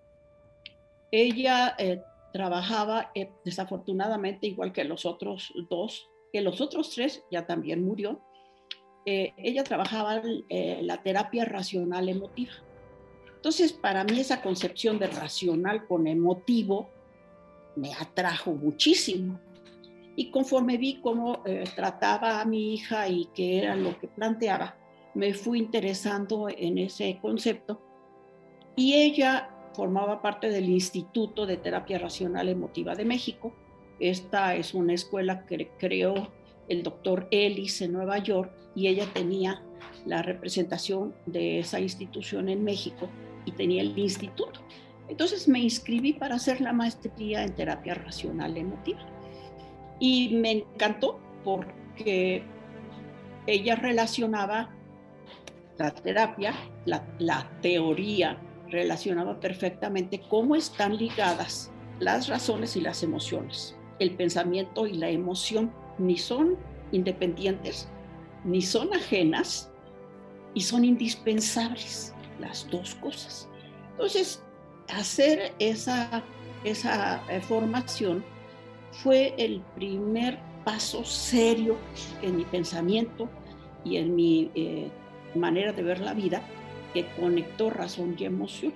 Ella 1.12 1.76
trabajaba 2.38 3.10
eh, 3.16 3.32
desafortunadamente 3.44 4.46
igual 4.46 4.72
que 4.72 4.84
los 4.84 5.08
otros 5.08 5.52
dos, 5.72 6.08
que 6.32 6.42
los 6.42 6.62
otros 6.62 6.92
tres 6.92 7.24
ya 7.32 7.48
también 7.48 7.84
murió. 7.84 8.22
Eh, 9.08 9.34
ella 9.38 9.64
trabajaba 9.64 10.22
eh, 10.50 10.80
la 10.84 11.02
terapia 11.02 11.46
racional 11.46 12.10
emotiva. 12.10 12.52
Entonces, 13.36 13.74
para 13.74 14.04
mí 14.04 14.20
esa 14.20 14.44
concepción 14.44 15.00
de 15.00 15.08
racional 15.08 15.88
con 15.88 16.06
emotivo 16.06 16.92
me 17.76 17.92
atrajo 17.96 18.52
muchísimo. 18.52 19.40
Y 20.16 20.30
conforme 20.30 20.78
vi 20.78 21.02
cómo 21.02 21.44
trataba 21.76 22.42
a 22.42 22.46
mi 22.46 22.74
hija 22.74 23.08
y 23.08 23.26
qué 23.36 23.60
era 23.60 23.76
lo 23.76 23.98
que 24.00 24.08
planteaba, 24.08 24.76
me 25.16 25.34
fui 25.34 25.60
interesando 25.60 26.50
en 26.50 26.78
ese 26.78 27.20
concepto. 27.22 27.82
Y 28.76 28.96
ella 28.96 29.57
formaba 29.78 30.24
parte 30.24 30.50
del 30.50 30.70
Instituto 30.70 31.46
de 31.46 31.56
Terapia 31.56 32.00
Racional 32.00 32.50
Emotiva 32.50 32.96
de 32.96 33.06
México. 33.06 33.54
Esta 34.00 34.56
es 34.56 34.74
una 34.74 34.96
escuela 34.96 35.46
que 35.46 35.70
creó 35.78 36.30
el 36.68 36.82
doctor 36.82 37.28
Ellis 37.30 37.84
en 37.84 37.94
Nueva 37.94 38.18
York 38.18 38.52
y 38.74 38.88
ella 38.88 39.06
tenía 39.14 39.62
la 40.08 40.24
representación 40.24 41.14
de 41.28 41.60
esa 41.60 41.80
institución 41.80 42.50
en 42.50 42.64
México 42.64 43.08
y 43.46 43.52
tenía 43.52 43.84
el 43.84 43.96
instituto. 44.00 44.62
Entonces 45.10 45.48
me 45.48 45.60
inscribí 45.60 46.14
para 46.14 46.36
hacer 46.36 46.60
la 46.60 46.74
maestría 46.74 47.44
en 47.44 47.54
terapia 47.54 47.94
racional 47.94 48.58
emotiva. 48.58 49.06
Y 50.00 50.38
me 50.38 50.52
encantó 50.54 51.20
porque 51.44 52.42
ella 53.46 53.76
relacionaba 53.76 54.72
la 55.78 55.92
terapia, 55.92 56.56
la, 56.86 57.08
la 57.20 57.48
teoría 57.62 58.42
relacionaba 58.70 59.40
perfectamente 59.40 60.22
cómo 60.30 60.56
están 60.56 60.98
ligadas 60.98 61.72
las 62.00 62.28
razones 62.28 62.76
y 62.76 62.82
las 62.82 63.04
emociones. 63.04 63.76
El 64.00 64.16
pensamiento 64.16 64.86
y 64.86 64.94
la 64.94 65.10
emoción 65.10 65.72
ni 65.98 66.18
son 66.18 66.58
independientes, 66.92 67.90
ni 68.46 68.62
son 68.62 68.94
ajenas, 68.94 69.72
y 70.58 70.62
son 70.62 70.84
indispensables 70.84 72.16
las 72.40 72.68
dos 72.72 72.96
cosas. 72.96 73.48
Entonces, 73.92 74.44
hacer 74.90 75.54
esa, 75.60 76.24
esa 76.64 77.22
eh, 77.30 77.40
formación 77.42 78.26
fue 78.92 79.36
el 79.38 79.62
primer 79.76 80.40
paso 80.66 81.04
serio 81.04 81.78
en 82.24 82.38
mi 82.38 82.46
pensamiento 82.46 83.30
y 83.84 83.98
en 83.98 84.16
mi 84.16 84.50
eh, 84.56 84.90
manera 85.36 85.72
de 85.74 85.84
ver 85.84 86.00
la 86.00 86.16
vida 86.16 86.42
que 86.94 87.08
conectó 87.20 87.70
razón 87.70 88.16
y 88.18 88.26
emoción. 88.26 88.74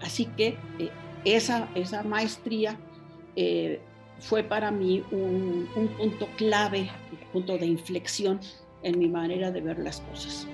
Así 0.00 0.26
que 0.26 0.56
eh, 0.78 0.90
esa, 1.24 1.68
esa 1.74 2.02
maestría 2.02 2.78
eh, 3.36 3.80
fue 4.18 4.42
para 4.42 4.70
mí 4.70 5.04
un, 5.10 5.68
un, 5.74 5.88
punto 5.88 6.28
clave, 6.36 6.90
un 7.10 7.32
punto 7.32 7.58
de 7.58 7.66
inflexión 7.66 8.40
en 8.82 8.98
mi 8.98 9.08
manera 9.08 9.50
de 9.50 9.60
ver 9.60 9.78
las 9.78 10.00
cosas. 10.00 10.46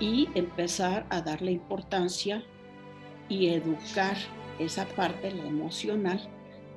Y 0.00 0.28
empezar 0.34 1.06
a 1.10 1.20
darle 1.20 1.52
importancia 1.52 2.42
y 3.28 3.48
educar 3.48 4.16
esa 4.58 4.86
parte, 4.86 5.30
la 5.30 5.46
emocional, 5.46 6.20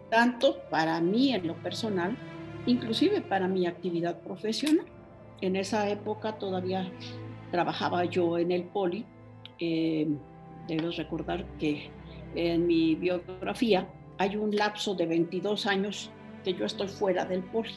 tanto 0.10 0.62
para 0.69 0.99
mí 1.02 1.34
en 1.34 1.47
lo 1.47 1.56
personal, 1.56 2.17
inclusive 2.65 3.21
para 3.21 3.47
mi 3.47 3.65
actividad 3.65 4.19
profesional. 4.21 4.86
En 5.41 5.56
esa 5.56 5.89
época 5.89 6.38
todavía 6.38 6.89
trabajaba 7.54 8.04
yo 8.06 8.39
en 8.39 8.52
el 8.52 8.63
poli. 8.63 9.06
Eh, 9.60 10.08
debes 10.68 10.98
recordar 10.98 11.46
que 11.60 11.92
en 12.34 12.66
mi 12.66 12.96
biografía 12.96 13.88
hay 14.18 14.36
un 14.36 14.56
lapso 14.56 14.96
de 14.96 15.06
22 15.06 15.68
años 15.68 16.10
que 16.44 16.56
yo 16.56 16.66
estoy 16.66 16.88
fuera 16.88 17.26
del 17.26 17.44
poli. 17.44 17.70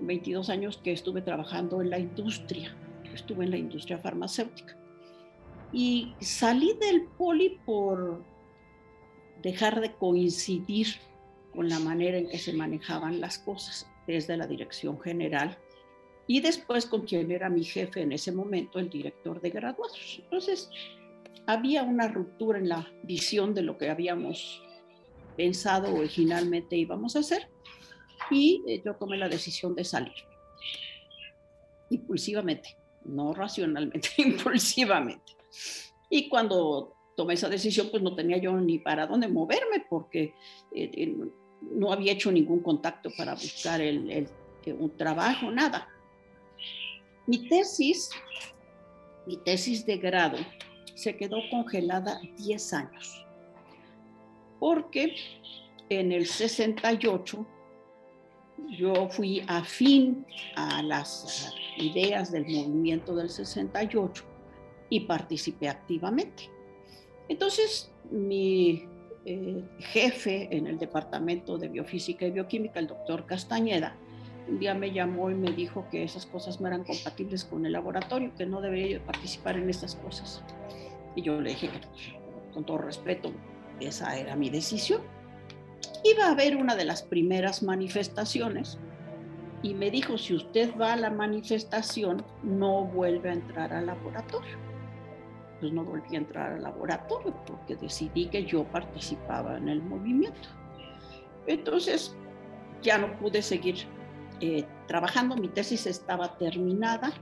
22 0.00 0.50
años 0.50 0.78
que 0.78 0.90
estuve 0.90 1.22
trabajando 1.22 1.80
en 1.80 1.90
la 1.90 2.00
industria, 2.00 2.76
estuve 3.14 3.44
en 3.44 3.52
la 3.52 3.58
industria 3.58 3.96
farmacéutica. 3.98 4.76
Y 5.72 6.12
salí 6.18 6.76
del 6.80 7.04
poli 7.16 7.60
por 7.64 8.24
dejar 9.40 9.80
de 9.80 9.92
coincidir 9.92 10.88
con 11.54 11.68
la 11.68 11.78
manera 11.78 12.18
en 12.18 12.28
que 12.28 12.38
se 12.38 12.52
manejaban 12.54 13.20
las 13.20 13.38
cosas 13.38 13.88
desde 14.08 14.36
la 14.36 14.48
dirección 14.48 15.00
general 15.00 15.56
y 16.30 16.38
después 16.38 16.86
con 16.86 17.00
quien 17.00 17.32
era 17.32 17.50
mi 17.50 17.64
jefe 17.64 18.02
en 18.02 18.12
ese 18.12 18.30
momento, 18.30 18.78
el 18.78 18.88
director 18.88 19.40
de 19.40 19.50
graduados. 19.50 20.20
Entonces, 20.22 20.70
había 21.44 21.82
una 21.82 22.06
ruptura 22.06 22.56
en 22.60 22.68
la 22.68 22.88
visión 23.02 23.52
de 23.52 23.62
lo 23.62 23.76
que 23.76 23.90
habíamos 23.90 24.62
pensado 25.36 25.92
originalmente 25.92 26.76
íbamos 26.76 27.16
a 27.16 27.18
hacer 27.18 27.48
y 28.30 28.62
eh, 28.68 28.80
yo 28.84 28.94
tomé 28.94 29.16
la 29.16 29.28
decisión 29.28 29.74
de 29.74 29.82
salir. 29.82 30.14
Impulsivamente, 31.90 32.76
no 33.06 33.34
racionalmente, 33.34 34.10
impulsivamente. 34.18 35.32
Y 36.10 36.28
cuando 36.28 36.94
tomé 37.16 37.34
esa 37.34 37.48
decisión, 37.48 37.88
pues 37.90 38.04
no 38.04 38.14
tenía 38.14 38.36
yo 38.36 38.52
ni 38.52 38.78
para 38.78 39.08
dónde 39.08 39.26
moverme 39.26 39.84
porque 39.90 40.32
eh, 40.76 40.90
eh, 40.94 41.16
no 41.72 41.92
había 41.92 42.12
hecho 42.12 42.30
ningún 42.30 42.60
contacto 42.60 43.10
para 43.18 43.34
buscar 43.34 43.80
el, 43.80 44.28
un 44.78 44.96
trabajo, 44.96 45.50
nada. 45.50 45.88
Mi 47.30 47.48
tesis, 47.48 48.10
mi 49.24 49.36
tesis 49.36 49.86
de 49.86 49.98
grado, 49.98 50.36
se 50.96 51.16
quedó 51.16 51.36
congelada 51.48 52.20
10 52.36 52.72
años, 52.72 53.24
porque 54.58 55.14
en 55.90 56.10
el 56.10 56.26
68 56.26 57.46
yo 58.70 59.08
fui 59.10 59.44
afín 59.46 60.26
a 60.56 60.82
las 60.82 61.54
ideas 61.76 62.32
del 62.32 62.46
movimiento 62.46 63.14
del 63.14 63.30
68 63.30 64.24
y 64.88 64.98
participé 64.98 65.68
activamente. 65.68 66.50
Entonces, 67.28 67.92
mi 68.10 68.88
eh, 69.24 69.62
jefe 69.78 70.48
en 70.50 70.66
el 70.66 70.80
Departamento 70.80 71.58
de 71.58 71.68
Biofísica 71.68 72.26
y 72.26 72.32
Bioquímica, 72.32 72.80
el 72.80 72.88
doctor 72.88 73.24
Castañeda, 73.24 73.96
un 74.48 74.58
día 74.58 74.74
me 74.74 74.92
llamó 74.92 75.30
y 75.30 75.34
me 75.34 75.52
dijo 75.52 75.86
que 75.90 76.02
esas 76.02 76.26
cosas 76.26 76.60
no 76.60 76.66
eran 76.66 76.84
compatibles 76.84 77.44
con 77.44 77.66
el 77.66 77.72
laboratorio, 77.72 78.32
que 78.36 78.46
no 78.46 78.60
debería 78.60 79.04
participar 79.04 79.56
en 79.56 79.70
estas 79.70 79.94
cosas. 79.96 80.42
Y 81.14 81.22
yo 81.22 81.40
le 81.40 81.50
dije 81.50 81.70
con 82.52 82.64
todo 82.64 82.78
respeto, 82.78 83.32
esa 83.80 84.16
era 84.18 84.36
mi 84.36 84.50
decisión. 84.50 85.02
Iba 86.04 86.26
a 86.26 86.30
haber 86.32 86.56
una 86.56 86.76
de 86.76 86.84
las 86.84 87.02
primeras 87.02 87.62
manifestaciones 87.62 88.78
y 89.62 89.74
me 89.74 89.90
dijo, 89.90 90.16
si 90.16 90.34
usted 90.34 90.72
va 90.78 90.94
a 90.94 90.96
la 90.96 91.10
manifestación, 91.10 92.24
no 92.42 92.84
vuelve 92.84 93.28
a 93.28 93.34
entrar 93.34 93.72
al 93.72 93.86
laboratorio. 93.86 94.56
Pues 95.60 95.72
no 95.72 95.84
volví 95.84 96.14
a 96.14 96.18
entrar 96.18 96.52
al 96.54 96.62
laboratorio 96.62 97.34
porque 97.46 97.76
decidí 97.76 98.26
que 98.26 98.44
yo 98.44 98.64
participaba 98.64 99.58
en 99.58 99.68
el 99.68 99.82
movimiento. 99.82 100.48
Entonces 101.46 102.16
ya 102.82 102.96
no 102.96 103.18
pude 103.18 103.42
seguir 103.42 103.76
eh, 104.40 104.64
trabajando, 104.86 105.36
mi 105.36 105.48
tesis 105.48 105.86
estaba 105.86 106.36
terminada, 106.38 107.12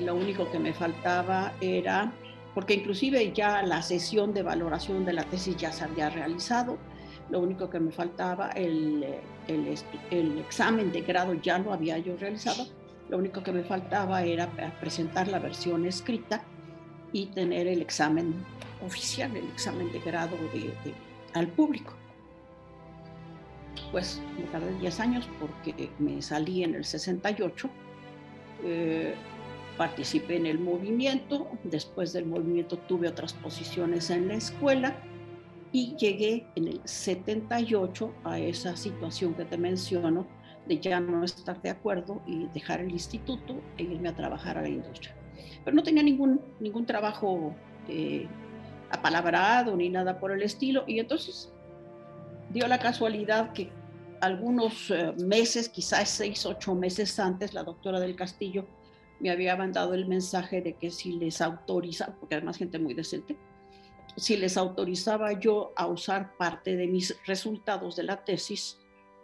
lo 0.00 0.14
único 0.14 0.50
que 0.50 0.58
me 0.58 0.72
faltaba 0.72 1.52
era, 1.60 2.12
porque 2.54 2.74
inclusive 2.74 3.32
ya 3.32 3.62
la 3.62 3.82
sesión 3.82 4.32
de 4.32 4.42
valoración 4.42 5.04
de 5.04 5.12
la 5.12 5.24
tesis 5.24 5.56
ya 5.56 5.72
se 5.72 5.84
había 5.84 6.10
realizado, 6.10 6.78
lo 7.30 7.40
único 7.40 7.68
que 7.68 7.80
me 7.80 7.90
faltaba, 7.90 8.50
el, 8.50 9.04
el, 9.48 10.38
examen 10.38 10.92
de 10.92 11.00
grado 11.00 11.34
ya 11.34 11.58
lo 11.58 11.72
había 11.72 11.98
yo 11.98 12.16
realizado, 12.16 12.66
lo 13.08 13.18
único 13.18 13.42
que 13.42 13.52
me 13.52 13.64
faltaba 13.64 14.22
era 14.22 14.48
presentar 14.80 15.28
la 15.28 15.38
versión 15.38 15.86
escrita 15.86 16.42
y 17.12 17.26
tener 17.26 17.66
el 17.66 17.82
examen 17.82 18.34
oficial, 18.84 19.36
el 19.36 19.48
examen 19.48 19.90
de 19.92 20.00
grado 20.00 20.36
al 21.34 21.48
público. 21.48 21.94
Pues 23.92 24.20
me 24.38 24.44
tardé 24.46 24.76
10 24.78 25.00
años 25.00 25.28
porque 25.40 25.90
me 25.98 26.20
salí 26.22 26.64
en 26.64 26.74
el 26.74 26.84
68, 26.84 27.70
eh, 28.64 29.14
participé 29.76 30.36
en 30.36 30.46
el 30.46 30.58
movimiento, 30.58 31.48
después 31.64 32.12
del 32.12 32.26
movimiento 32.26 32.78
tuve 32.78 33.08
otras 33.08 33.32
posiciones 33.34 34.10
en 34.10 34.28
la 34.28 34.34
escuela, 34.34 34.96
y 35.72 35.94
llegué 35.96 36.46
en 36.54 36.68
el 36.68 36.80
78 36.84 38.14
a 38.24 38.38
esa 38.38 38.76
situación 38.76 39.34
que 39.34 39.44
te 39.44 39.58
menciono 39.58 40.26
de 40.66 40.78
ya 40.78 41.00
no 41.00 41.24
estar 41.24 41.60
de 41.60 41.70
acuerdo 41.70 42.22
y 42.26 42.46
dejar 42.54 42.80
el 42.80 42.90
instituto 42.90 43.60
e 43.76 43.82
irme 43.82 44.08
a 44.08 44.16
trabajar 44.16 44.58
a 44.58 44.62
la 44.62 44.68
industria. 44.68 45.14
Pero 45.64 45.74
no 45.74 45.82
tenía 45.82 46.02
ningún, 46.02 46.40
ningún 46.60 46.86
trabajo 46.86 47.54
eh, 47.88 48.26
apalabrado 48.90 49.76
ni 49.76 49.88
nada 49.88 50.18
por 50.18 50.32
el 50.32 50.42
estilo 50.42 50.84
y 50.86 50.98
entonces 50.98 51.52
dio 52.56 52.66
la 52.66 52.78
casualidad 52.78 53.52
que 53.52 53.70
algunos 54.22 54.90
eh, 54.90 55.12
meses, 55.18 55.68
quizás 55.68 56.08
seis, 56.08 56.46
ocho 56.46 56.74
meses 56.74 57.20
antes, 57.20 57.52
la 57.52 57.62
doctora 57.62 58.00
del 58.00 58.16
Castillo 58.16 58.66
me 59.20 59.28
había 59.30 59.56
mandado 59.56 59.92
el 59.92 60.06
mensaje 60.06 60.62
de 60.62 60.72
que 60.72 60.90
si 60.90 61.12
les 61.12 61.42
autoriza, 61.42 62.16
porque 62.18 62.36
además 62.36 62.56
gente 62.56 62.78
muy 62.78 62.94
decente, 62.94 63.36
si 64.16 64.38
les 64.38 64.56
autorizaba 64.56 65.38
yo 65.38 65.74
a 65.76 65.86
usar 65.86 66.34
parte 66.38 66.76
de 66.76 66.86
mis 66.86 67.14
resultados 67.26 67.94
de 67.96 68.04
la 68.04 68.24
tesis 68.24 68.78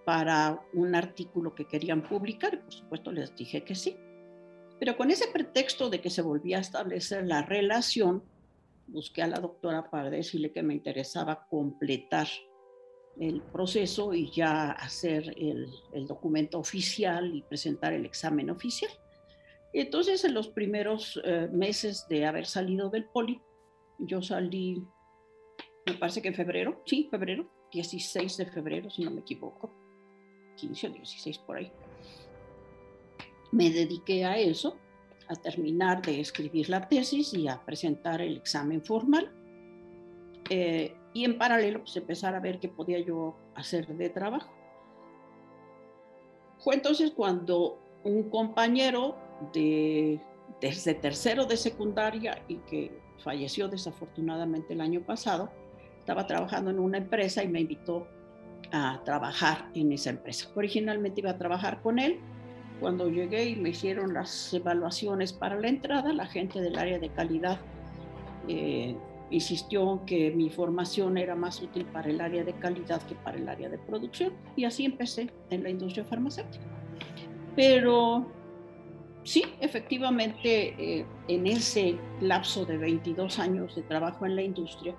para 0.05 0.61
un 0.75 0.95
artículo 0.95 1.55
que 1.55 1.64
querían 1.64 2.03
publicar. 2.03 2.61
Por 2.61 2.75
supuesto, 2.75 3.12
les 3.12 3.35
dije 3.35 3.64
que 3.64 3.75
sí. 3.75 3.97
Pero 4.79 4.95
con 4.99 5.11
ese 5.11 5.29
pretexto 5.29 5.88
de 5.88 6.03
que 6.03 6.11
se 6.11 6.21
volvía 6.21 6.59
a 6.59 6.61
establecer 6.61 7.25
la 7.27 7.40
relación, 7.40 8.23
busqué 8.88 9.23
a 9.23 9.27
la 9.27 9.38
doctora 9.38 9.88
para 9.88 10.11
decirle 10.11 10.53
que 10.53 10.62
me 10.62 10.75
interesaba 10.75 11.47
completar 11.49 12.29
el 13.20 13.42
proceso 13.42 14.14
y 14.14 14.31
ya 14.31 14.72
hacer 14.72 15.35
el, 15.37 15.70
documento 16.07 16.59
oficial 16.59 17.35
y 17.35 17.42
presentar 17.42 17.92
el 17.92 18.05
examen 18.05 18.51
oficial. 18.51 18.90
Entonces, 19.72 20.25
en 20.25 20.35
los 20.35 20.48
primeros 20.48 21.20
eh, 21.25 21.48
meses 21.53 22.07
de 22.09 22.27
haber 22.27 22.46
salido 22.46 22.90
del 22.90 23.07
poli, 23.07 23.40
yo 23.98 24.20
salí, 24.20 24.85
me 25.87 25.94
parece 25.94 26.20
que 26.20 26.29
en 26.29 26.35
febrero, 26.35 26.83
sí, 26.87 27.09
febrero, 27.11 27.51
16 27.72 28.37
de 28.37 28.46
febrero, 28.46 28.90
si 28.90 29.03
no 29.05 29.11
me 29.11 29.20
equivoco, 29.20 29.72
15 30.57 30.88
o 30.88 30.90
16 30.90 31.38
por 31.38 31.57
ahí. 31.57 31.72
Me 33.51 33.70
dediqué 33.70 34.25
a 34.25 34.38
eso, 34.38 34.77
a 35.29 35.35
terminar 35.37 36.03
de 36.03 36.20
escribir 36.20 36.68
la 36.68 36.88
tesis 36.88 37.33
y 37.35 37.48
a 37.48 37.64
presentar 37.64 38.20
el 38.20 38.37
examen 38.37 38.83
formal. 38.83 39.31
Eh, 40.51 40.94
y 41.14 41.25
en 41.25 41.38
paralelo, 41.38 41.81
pues 41.81 41.96
empezar 41.96 42.35
a 42.35 42.40
ver 42.40 42.59
qué 42.59 42.68
podía 42.68 42.98
yo 43.01 43.35
hacer 43.55 43.87
de 43.87 44.09
trabajo. 44.09 44.51
Fue 46.59 46.75
entonces 46.75 47.11
cuando 47.11 47.79
un 48.05 48.31
compañero 48.31 49.16
de, 49.53 50.20
desde 50.61 50.94
tercero 50.94 51.44
de 51.44 51.57
secundaria 51.57 52.42
y 52.48 52.57
que 52.59 52.98
falleció 53.18 53.68
desafortunadamente 53.68 54.75
el 54.75 54.81
año 54.81 55.01
pasado, 55.01 55.51
estaba 55.98 56.27
trabajando 56.27 56.70
en 56.70 56.79
una 56.79 56.98
empresa 56.98 57.44
y 57.44 57.48
me 57.48 57.61
invitó 57.61 58.07
a 58.72 59.01
trabajar 59.05 59.68
en 59.75 59.92
esa 59.92 60.11
empresa. 60.11 60.48
Originalmente 60.55 61.20
iba 61.20 61.31
a 61.31 61.38
trabajar 61.38 61.83
con 61.83 61.98
él. 61.98 62.18
Cuando 62.81 63.09
llegué 63.09 63.44
y 63.51 63.57
me 63.57 63.68
hicieron 63.68 64.14
las 64.14 64.53
evaluaciones 64.53 65.33
para 65.33 65.61
la 65.61 65.68
entrada, 65.68 66.12
la 66.12 66.27
gente 66.27 66.61
del 66.61 66.77
área 66.77 66.98
de 66.98 67.09
calidad 67.11 67.59
eh, 68.48 68.96
insistió 69.33 70.03
que 70.07 70.31
mi 70.31 70.51
formación 70.51 71.16
era 71.16 71.35
más 71.35 71.61
útil 71.62 71.87
para 71.87 72.11
el 72.11 72.21
área 72.21 72.45
de 72.45 72.53
calidad 72.53 73.03
que 73.03 73.14
para 73.14 73.38
el 73.38 73.49
área 73.49 73.68
de 73.68 73.79
producción 73.79 74.35
y 74.57 74.64
así 74.64 74.85
empecé 74.85 75.31
en 75.51 75.62
la 75.62 75.71
industria 75.71 76.05
farmacéutica. 76.05 76.64
Pero 77.57 78.27
sí, 79.25 79.45
efectivamente, 79.61 80.75
eh, 80.79 81.07
en 81.29 81.47
ese 81.47 81.97
lapso 82.21 82.64
de 82.66 82.77
22 82.77 83.38
años 83.38 83.75
de 83.75 83.83
trabajo 83.83 84.27
en 84.27 84.37
la 84.37 84.42
industria, 84.42 84.95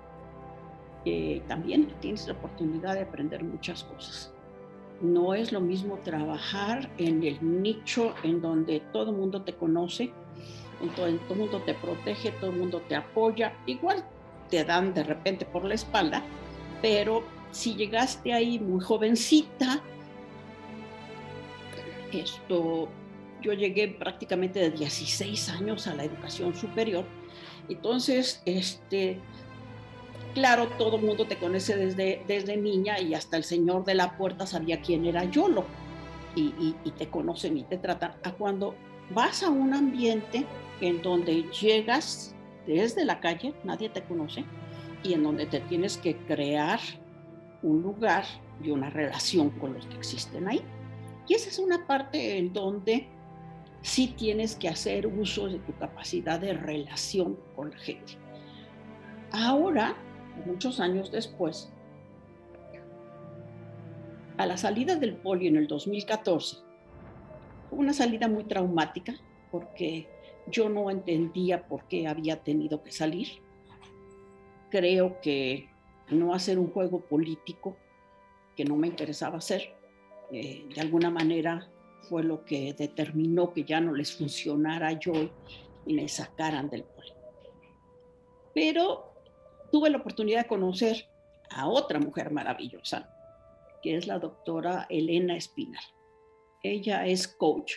eh, 1.04 1.42
también 1.46 1.88
tienes 2.00 2.26
la 2.26 2.34
oportunidad 2.34 2.94
de 2.94 3.02
aprender 3.02 3.44
muchas 3.44 3.84
cosas. 3.84 4.32
No 5.00 5.34
es 5.34 5.52
lo 5.52 5.60
mismo 5.60 5.98
trabajar 6.02 6.90
en 6.98 7.22
el 7.22 7.38
nicho 7.40 8.14
en 8.22 8.40
donde 8.40 8.80
todo 8.92 9.10
el 9.10 9.16
mundo 9.16 9.42
te 9.42 9.54
conoce, 9.54 10.12
en 10.80 10.88
todo, 10.90 11.06
todo 11.06 11.34
el 11.34 11.38
mundo 11.38 11.62
te 11.62 11.74
protege, 11.74 12.32
todo 12.32 12.50
el 12.50 12.58
mundo 12.58 12.82
te 12.88 12.96
apoya. 12.96 13.52
Igual 13.66 14.04
te 14.50 14.64
dan 14.64 14.94
de 14.94 15.02
repente 15.02 15.44
por 15.44 15.64
la 15.64 15.74
espalda, 15.74 16.22
pero 16.82 17.24
si 17.50 17.74
llegaste 17.74 18.32
ahí 18.32 18.58
muy 18.58 18.82
jovencita, 18.82 19.80
esto 22.12 22.88
yo 23.44 23.52
llegué 23.52 23.88
prácticamente 23.88 24.58
de 24.58 24.70
16 24.70 25.50
años 25.50 25.86
a 25.86 25.94
la 25.94 26.04
educación 26.04 26.54
superior. 26.54 27.04
Entonces, 27.68 28.42
este, 28.46 29.18
claro, 30.34 30.68
todo 30.78 30.96
el 30.96 31.02
mundo 31.02 31.26
te 31.26 31.36
conoce 31.36 31.76
desde, 31.76 32.22
desde 32.26 32.56
niña 32.56 33.00
y 33.00 33.14
hasta 33.14 33.36
el 33.36 33.44
señor 33.44 33.84
de 33.84 33.94
la 33.94 34.16
puerta 34.16 34.46
sabía 34.46 34.80
quién 34.80 35.04
era 35.06 35.24
Yolo 35.24 35.64
y, 36.34 36.74
y, 36.84 36.90
te 36.92 37.08
conocen 37.08 37.58
y 37.58 37.64
te 37.64 37.78
tratan. 37.78 38.14
A 38.22 38.32
cuando 38.32 38.74
vas 39.10 39.42
a 39.42 39.50
un 39.50 39.74
ambiente 39.74 40.46
en 40.80 41.02
donde 41.02 41.44
llegas 41.50 42.33
desde 42.66 43.04
la 43.04 43.20
calle, 43.20 43.54
nadie 43.64 43.88
te 43.88 44.02
conoce, 44.02 44.44
y 45.02 45.12
en 45.12 45.22
donde 45.22 45.46
te 45.46 45.60
tienes 45.60 45.98
que 45.98 46.16
crear 46.16 46.80
un 47.62 47.82
lugar 47.82 48.24
y 48.62 48.70
una 48.70 48.90
relación 48.90 49.50
con 49.50 49.74
los 49.74 49.86
que 49.86 49.96
existen 49.96 50.48
ahí. 50.48 50.62
Y 51.26 51.34
esa 51.34 51.48
es 51.48 51.58
una 51.58 51.86
parte 51.86 52.38
en 52.38 52.52
donde 52.52 53.08
sí 53.82 54.14
tienes 54.16 54.56
que 54.56 54.68
hacer 54.68 55.06
uso 55.06 55.46
de 55.48 55.58
tu 55.58 55.74
capacidad 55.74 56.40
de 56.40 56.54
relación 56.54 57.38
con 57.54 57.70
la 57.70 57.78
gente. 57.78 58.14
Ahora, 59.32 59.96
muchos 60.46 60.80
años 60.80 61.10
después, 61.10 61.70
a 64.36 64.46
la 64.46 64.56
salida 64.56 64.96
del 64.96 65.16
polio 65.16 65.48
en 65.48 65.56
el 65.56 65.66
2014, 65.66 66.58
fue 67.68 67.78
una 67.78 67.92
salida 67.92 68.28
muy 68.28 68.44
traumática 68.44 69.14
porque 69.50 70.08
yo 70.46 70.68
no 70.68 70.90
entendía 70.90 71.66
por 71.66 71.84
qué 71.88 72.06
había 72.06 72.42
tenido 72.42 72.82
que 72.82 72.92
salir. 72.92 73.28
Creo 74.70 75.20
que 75.20 75.68
no 76.10 76.34
hacer 76.34 76.58
un 76.58 76.70
juego 76.70 77.00
político 77.00 77.76
que 78.56 78.64
no 78.64 78.76
me 78.76 78.86
interesaba 78.86 79.38
hacer, 79.38 79.74
eh, 80.30 80.66
de 80.74 80.80
alguna 80.80 81.10
manera 81.10 81.68
fue 82.08 82.22
lo 82.22 82.44
que 82.44 82.74
determinó 82.74 83.52
que 83.52 83.64
ya 83.64 83.80
no 83.80 83.94
les 83.94 84.16
funcionara 84.16 84.92
yo 84.92 85.12
y 85.86 85.94
me 85.94 86.08
sacaran 86.08 86.68
del 86.68 86.84
poli. 86.84 87.12
Pero 88.54 89.12
tuve 89.72 89.90
la 89.90 89.98
oportunidad 89.98 90.42
de 90.42 90.48
conocer 90.48 91.08
a 91.50 91.68
otra 91.68 91.98
mujer 91.98 92.30
maravillosa, 92.30 93.10
que 93.82 93.96
es 93.96 94.06
la 94.06 94.18
doctora 94.18 94.86
Elena 94.88 95.36
Espinal. 95.36 95.82
Ella 96.62 97.06
es 97.06 97.28
coach 97.28 97.74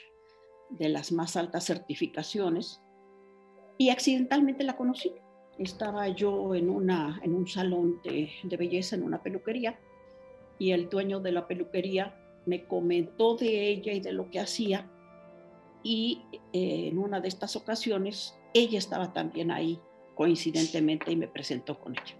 de 0.69 0.89
las 0.89 1.11
más 1.11 1.35
altas 1.35 1.65
certificaciones 1.65 2.81
y 3.77 3.89
accidentalmente 3.89 4.63
la 4.63 4.75
conocí. 4.75 5.13
Estaba 5.57 6.07
yo 6.09 6.55
en, 6.55 6.69
una, 6.69 7.19
en 7.23 7.33
un 7.33 7.47
salón 7.47 7.99
de, 8.03 8.29
belleza, 8.57 8.95
en 8.95 9.03
una 9.03 9.23
peluquería, 9.23 9.79
y 10.59 10.71
el 10.71 10.89
dueño 10.89 11.19
de 11.19 11.31
la 11.31 11.47
peluquería 11.47 12.15
me 12.45 12.65
comentó 12.65 13.35
de 13.35 13.67
ella 13.69 13.93
y 13.93 13.99
de 13.99 14.11
lo 14.11 14.29
que 14.29 14.39
hacía 14.39 14.89
y 15.83 16.23
eh, 16.53 16.87
en 16.87 16.97
una 16.97 17.19
de 17.19 17.27
estas 17.27 17.55
ocasiones 17.55 18.37
ella 18.53 18.79
estaba 18.79 19.13
también 19.13 19.51
ahí 19.51 19.79
coincidentemente 20.15 21.11
y 21.11 21.15
me 21.15 21.27
presentó 21.27 21.79
con 21.79 21.93
ella. 21.93 22.17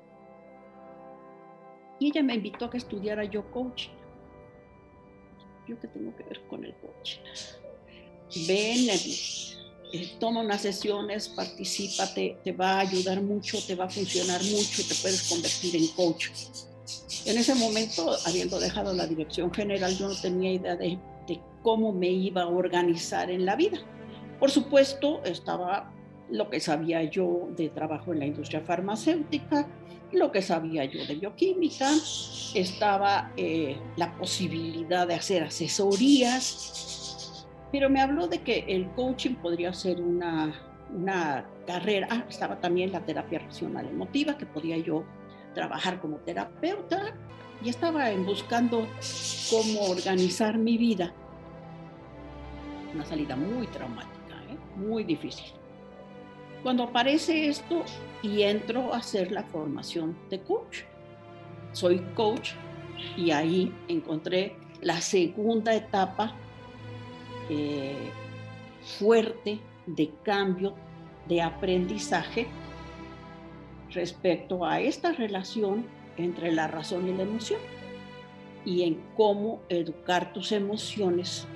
Y 2.00 2.10
ella 2.10 2.22
me 2.22 2.36
invitó 2.36 2.66
a 2.66 2.70
que 2.70 2.78
estudiara 2.78 3.24
yo 3.24 3.50
coaching. 3.50 3.98
¿yo 5.68 5.78
qué 5.80 5.88
tengo 5.88 6.16
que 6.16 6.24
ver 6.24 6.42
con 6.48 6.64
el 6.64 6.74
coaching? 6.76 7.22
Ven, 8.48 8.90
eh, 9.94 10.12
toma 10.20 10.42
unas 10.42 10.62
sesiones, 10.62 11.30
participa, 11.30 12.14
te, 12.14 12.38
va 12.52 12.74
a 12.74 12.80
ayudar 12.80 13.22
mucho, 13.22 13.58
te 13.66 13.76
va 13.76 13.86
a 13.86 13.90
funcionar 13.90 14.42
mucho, 14.44 14.84
te 14.88 14.96
puedes 14.96 15.30
convertir 15.30 15.76
en 15.76 15.88
coach. 15.88 16.30
En 17.26 17.38
ese 17.38 17.56
momento, 17.56 18.16
habiendo 18.26 18.60
dejado 18.60 18.94
la 18.94 19.08
dirección 19.08 19.54
general, 19.54 19.98
yo 19.98 20.10
no 20.10 20.16
tenía 20.16 20.54
idea 20.54 20.76
de, 20.76 21.00
de 21.28 21.42
cómo 21.62 21.92
me 21.94 22.10
iba 22.10 22.44
a 22.44 22.48
organizar 22.48 23.30
en 23.32 23.46
la 23.46 23.56
vida. 23.56 23.80
Por 24.40 24.52
supuesto, 24.52 25.24
estaba 25.24 25.94
lo 26.30 26.50
que 26.50 26.60
sabía 26.60 27.04
yo 27.04 27.50
de 27.56 27.70
trabajo 27.70 28.14
en 28.14 28.20
la 28.20 28.26
industria 28.26 28.62
farmacéutica, 28.62 29.68
lo 30.12 30.32
que 30.32 30.42
sabía 30.42 30.86
yo 30.86 31.06
de 31.06 31.16
bioquímica, 31.16 31.92
estaba 32.54 33.34
eh, 33.38 33.78
la 33.98 34.18
posibilidad 34.18 35.08
de 35.08 35.16
hacer 35.16 35.44
asesorías, 35.44 37.07
pero 37.72 37.90
me 37.90 38.02
habló 38.02 38.28
de 38.28 38.42
que 38.42 38.66
el 38.68 38.90
coaching 38.92 39.36
podría 39.36 39.74
ser 39.74 40.02
una, 40.02 40.54
una 40.94 41.46
carrera, 41.66 42.08
ah, 42.10 42.24
estaba 42.30 42.60
también 42.60 42.92
la 42.92 43.06
terapia 43.06 43.40
racional 43.40 43.88
emotiva, 43.88 44.38
que 44.38 44.46
podía 44.46 44.78
yo 44.78 45.04
trabajar 45.54 46.00
como 46.00 46.18
terapeuta, 46.18 47.14
y 47.64 47.70
estaba 47.70 48.12
buscando 48.18 48.88
cómo 49.50 49.90
organizar 49.90 50.58
mi 50.58 50.78
vida. 50.78 51.14
Una 52.94 53.04
salida 53.04 53.36
muy 53.36 53.68
traumática, 53.68 54.36
¿eh? 54.50 54.58
muy 54.76 55.04
difícil. 55.04 55.52
Cuando 56.64 56.84
aparece 56.84 57.48
esto 57.48 57.84
y 58.22 58.44
entro 58.44 58.94
a 58.94 58.98
hacer 58.98 59.32
la 59.32 59.44
formación 59.44 60.18
de 60.30 60.40
coach. 60.42 60.82
Soy 61.72 62.00
coach 62.16 62.52
y 63.16 63.32
ahí 63.32 63.74
encontré 63.88 64.56
la 64.82 65.02
segunda 65.02 65.76
etapa 65.76 66.36
eh, 67.50 68.10
fuerte 69.00 69.60
de 69.86 70.12
cambio, 70.24 70.76
de 71.28 71.42
aprendizaje 71.42 72.48
respecto 73.92 74.66
a 74.66 74.80
esta 74.80 75.12
relación 75.14 75.86
entre 76.18 76.52
la 76.52 76.68
razón 76.68 77.08
y 77.08 77.14
la 77.14 77.24
emoción 77.24 77.60
y 78.66 78.84
en 78.84 79.02
cómo 79.16 79.62
educar 79.70 80.34
tus 80.34 80.52
emociones 80.52 81.48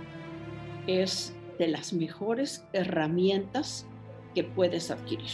es 0.88 1.36
de 1.60 1.68
las 1.68 1.94
mejores 1.94 2.66
herramientas 2.74 3.86
que 4.34 4.44
puedes 4.44 4.92
adquirir. 4.92 5.30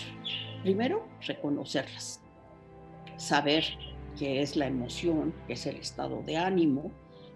Primero, 0.63 1.07
reconocerlas, 1.21 2.21
saber 3.15 3.63
qué 4.17 4.41
es 4.41 4.55
la 4.55 4.67
emoción, 4.67 5.33
qué 5.45 5.53
es 5.53 5.65
el 5.67 5.77
estado 5.77 6.23
de 6.23 6.37
ánimo, 6.37 6.91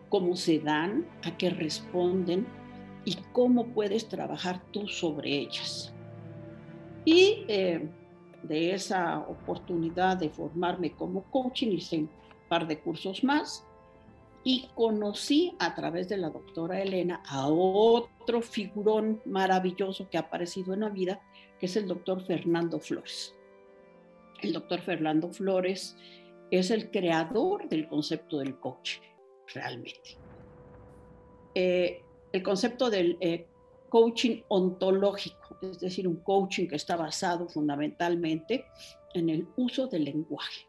cómo 0.09 0.36
se 0.36 0.59
dan, 0.59 1.05
a 1.24 1.38
qué 1.38 1.51
responden 1.51 2.47
y 3.05 3.15
cómo 3.33 3.67
puedes 3.67 4.07
trabajar 4.07 4.61
tú 4.71 4.87
sobre 4.87 5.31
ellas. 5.31 5.93
Y 7.05 7.45
eh, 7.47 7.89
de 8.43 8.73
esa 8.73 9.19
oportunidad 9.19 10.17
de 10.17 10.29
formarme 10.29 10.91
como 10.91 11.23
coaching 11.31 11.71
hice 11.71 11.97
un 11.99 12.09
par 12.49 12.67
de 12.67 12.79
cursos 12.79 13.23
más 13.23 13.65
y 14.43 14.69
conocí 14.73 15.55
a 15.59 15.75
través 15.75 16.09
de 16.09 16.17
la 16.17 16.29
doctora 16.29 16.81
Elena 16.81 17.21
a 17.27 17.47
otro 17.47 18.41
figurón 18.41 19.21
maravilloso 19.25 20.09
que 20.09 20.17
ha 20.17 20.21
aparecido 20.21 20.73
en 20.73 20.81
la 20.81 20.89
vida, 20.89 21.21
que 21.59 21.67
es 21.67 21.75
el 21.75 21.87
doctor 21.87 22.23
Fernando 22.25 22.79
Flores. 22.79 23.35
El 24.41 24.53
doctor 24.53 24.81
Fernando 24.81 25.29
Flores 25.29 25.95
es 26.49 26.71
el 26.71 26.89
creador 26.89 27.69
del 27.69 27.87
concepto 27.87 28.39
del 28.39 28.57
coaching, 28.59 29.01
realmente. 29.53 30.17
Eh, 31.53 32.03
el 32.32 32.43
concepto 32.43 32.89
del 32.89 33.17
eh, 33.19 33.47
coaching 33.89 34.41
ontológico, 34.47 35.57
es 35.61 35.79
decir, 35.79 36.07
un 36.07 36.17
coaching 36.17 36.67
que 36.67 36.77
está 36.77 36.95
basado 36.95 37.47
fundamentalmente 37.49 38.65
en 39.13 39.29
el 39.29 39.47
uso 39.57 39.88
del 39.88 40.05
lenguaje. 40.05 40.67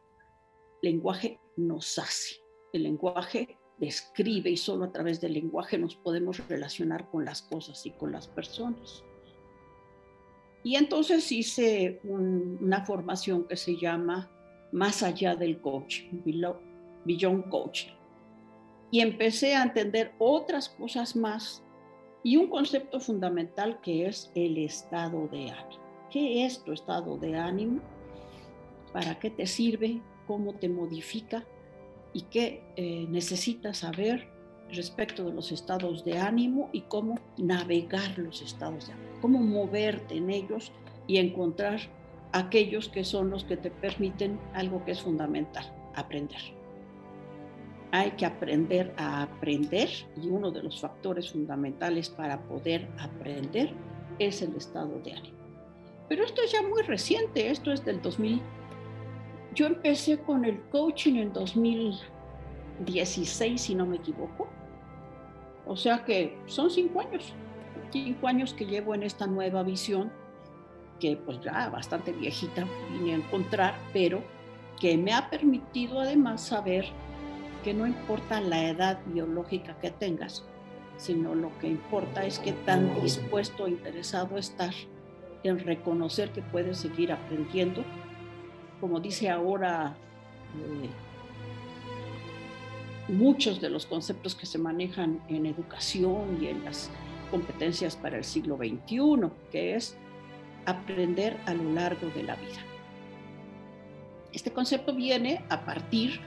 El 0.82 0.92
lenguaje 0.92 1.38
nos 1.56 1.98
hace, 1.98 2.36
el 2.72 2.82
lenguaje 2.82 3.58
describe 3.78 4.50
y 4.50 4.56
solo 4.56 4.84
a 4.84 4.92
través 4.92 5.20
del 5.20 5.34
lenguaje 5.34 5.78
nos 5.78 5.96
podemos 5.96 6.46
relacionar 6.48 7.08
con 7.10 7.24
las 7.24 7.42
cosas 7.42 7.84
y 7.86 7.90
con 7.92 8.12
las 8.12 8.26
personas. 8.26 9.04
Y 10.64 10.76
entonces 10.76 11.30
hice 11.32 12.00
una 12.04 12.84
formación 12.84 13.46
que 13.48 13.56
se 13.56 13.76
llama 13.76 14.30
Más 14.72 15.02
allá 15.02 15.34
del 15.34 15.60
coaching, 15.60 16.22
Beyond 17.04 17.48
Coaching. 17.48 18.01
Y 18.92 19.00
empecé 19.00 19.56
a 19.56 19.64
entender 19.64 20.12
otras 20.18 20.68
cosas 20.68 21.16
más 21.16 21.64
y 22.22 22.36
un 22.36 22.48
concepto 22.48 23.00
fundamental 23.00 23.80
que 23.80 24.06
es 24.06 24.30
el 24.36 24.58
estado 24.58 25.26
de 25.26 25.50
ánimo. 25.50 25.82
¿Qué 26.10 26.44
es 26.44 26.62
tu 26.62 26.72
estado 26.72 27.16
de 27.16 27.36
ánimo? 27.36 27.80
¿Para 28.92 29.18
qué 29.18 29.30
te 29.30 29.46
sirve? 29.46 30.00
¿Cómo 30.26 30.54
te 30.54 30.68
modifica? 30.68 31.44
¿Y 32.12 32.22
qué 32.22 32.62
eh, 32.76 33.06
necesitas 33.08 33.78
saber 33.78 34.28
respecto 34.72 35.24
de 35.24 35.32
los 35.32 35.52
estados 35.52 36.04
de 36.04 36.18
ánimo 36.18 36.68
y 36.72 36.82
cómo 36.82 37.18
navegar 37.38 38.18
los 38.18 38.42
estados 38.42 38.86
de 38.86 38.92
ánimo, 38.94 39.20
cómo 39.20 39.38
moverte 39.40 40.16
en 40.16 40.30
ellos 40.30 40.72
y 41.06 41.18
encontrar 41.18 41.80
aquellos 42.32 42.88
que 42.88 43.04
son 43.04 43.30
los 43.30 43.44
que 43.44 43.56
te 43.56 43.70
permiten 43.70 44.38
algo 44.54 44.84
que 44.84 44.92
es 44.92 45.02
fundamental, 45.02 45.64
aprender. 45.94 46.61
Hay 47.92 48.10
que 48.12 48.26
aprender 48.26 48.92
a 48.96 49.22
aprender 49.22 49.88
y 50.20 50.28
uno 50.28 50.50
de 50.50 50.62
los 50.62 50.80
factores 50.80 51.30
fundamentales 51.30 52.10
para 52.10 52.42
poder 52.42 52.88
aprender 52.98 53.72
es 54.18 54.42
el 54.42 54.56
estado 54.56 54.98
de 55.00 55.12
ánimo. 55.12 55.38
Pero 56.08 56.24
esto 56.24 56.42
es 56.42 56.50
ya 56.52 56.62
muy 56.62 56.82
reciente, 56.82 57.50
esto 57.50 57.72
es 57.72 57.84
del 57.84 58.02
2000. 58.02 58.42
Yo 59.54 59.66
empecé 59.66 60.18
con 60.18 60.44
el 60.44 60.60
coaching 60.70 61.14
en 61.16 61.32
2016, 61.32 63.60
si 63.60 63.74
no 63.74 63.86
me 63.86 63.96
equivoco 63.96 64.48
o 65.66 65.76
sea 65.76 66.04
que 66.04 66.36
son 66.46 66.70
cinco 66.70 67.00
años, 67.00 67.32
cinco 67.90 68.26
años 68.26 68.54
que 68.54 68.66
llevo 68.66 68.94
en 68.94 69.02
esta 69.02 69.26
nueva 69.26 69.62
visión, 69.62 70.10
que 70.98 71.16
pues 71.16 71.40
ya 71.40 71.68
bastante 71.70 72.12
viejita 72.12 72.66
vine 72.90 73.12
a 73.12 73.16
encontrar, 73.16 73.74
pero 73.92 74.22
que 74.80 74.96
me 74.96 75.12
ha 75.12 75.30
permitido 75.30 76.00
además 76.00 76.42
saber 76.42 76.86
que 77.62 77.74
no 77.74 77.86
importa 77.86 78.40
la 78.40 78.68
edad 78.68 79.00
biológica 79.06 79.78
que 79.80 79.90
tengas, 79.90 80.44
sino 80.96 81.34
lo 81.34 81.56
que 81.58 81.68
importa 81.68 82.24
es 82.24 82.38
que 82.38 82.52
tan 82.52 83.00
dispuesto, 83.02 83.68
interesado 83.68 84.38
estar 84.38 84.72
en 85.42 85.58
reconocer 85.58 86.30
que 86.30 86.42
puedes 86.42 86.78
seguir 86.78 87.12
aprendiendo. 87.12 87.84
Como 88.80 89.00
dice 89.00 89.30
ahora 89.30 89.96
eh, 90.56 90.90
muchos 93.12 93.60
de 93.60 93.70
los 93.70 93.86
conceptos 93.86 94.34
que 94.34 94.46
se 94.46 94.58
manejan 94.58 95.22
en 95.28 95.46
educación 95.46 96.38
y 96.40 96.46
en 96.46 96.64
las 96.64 96.90
competencias 97.30 97.96
para 97.96 98.18
el 98.18 98.24
siglo 98.24 98.56
XXI, 98.56 99.30
que 99.50 99.74
es 99.74 99.96
aprender 100.66 101.36
a 101.46 101.54
lo 101.54 101.72
largo 101.72 102.08
de 102.10 102.22
la 102.22 102.36
vida. 102.36 102.60
Este 104.32 104.52
concepto 104.52 104.94
viene 104.94 105.44
a 105.48 105.64
partir 105.64 106.20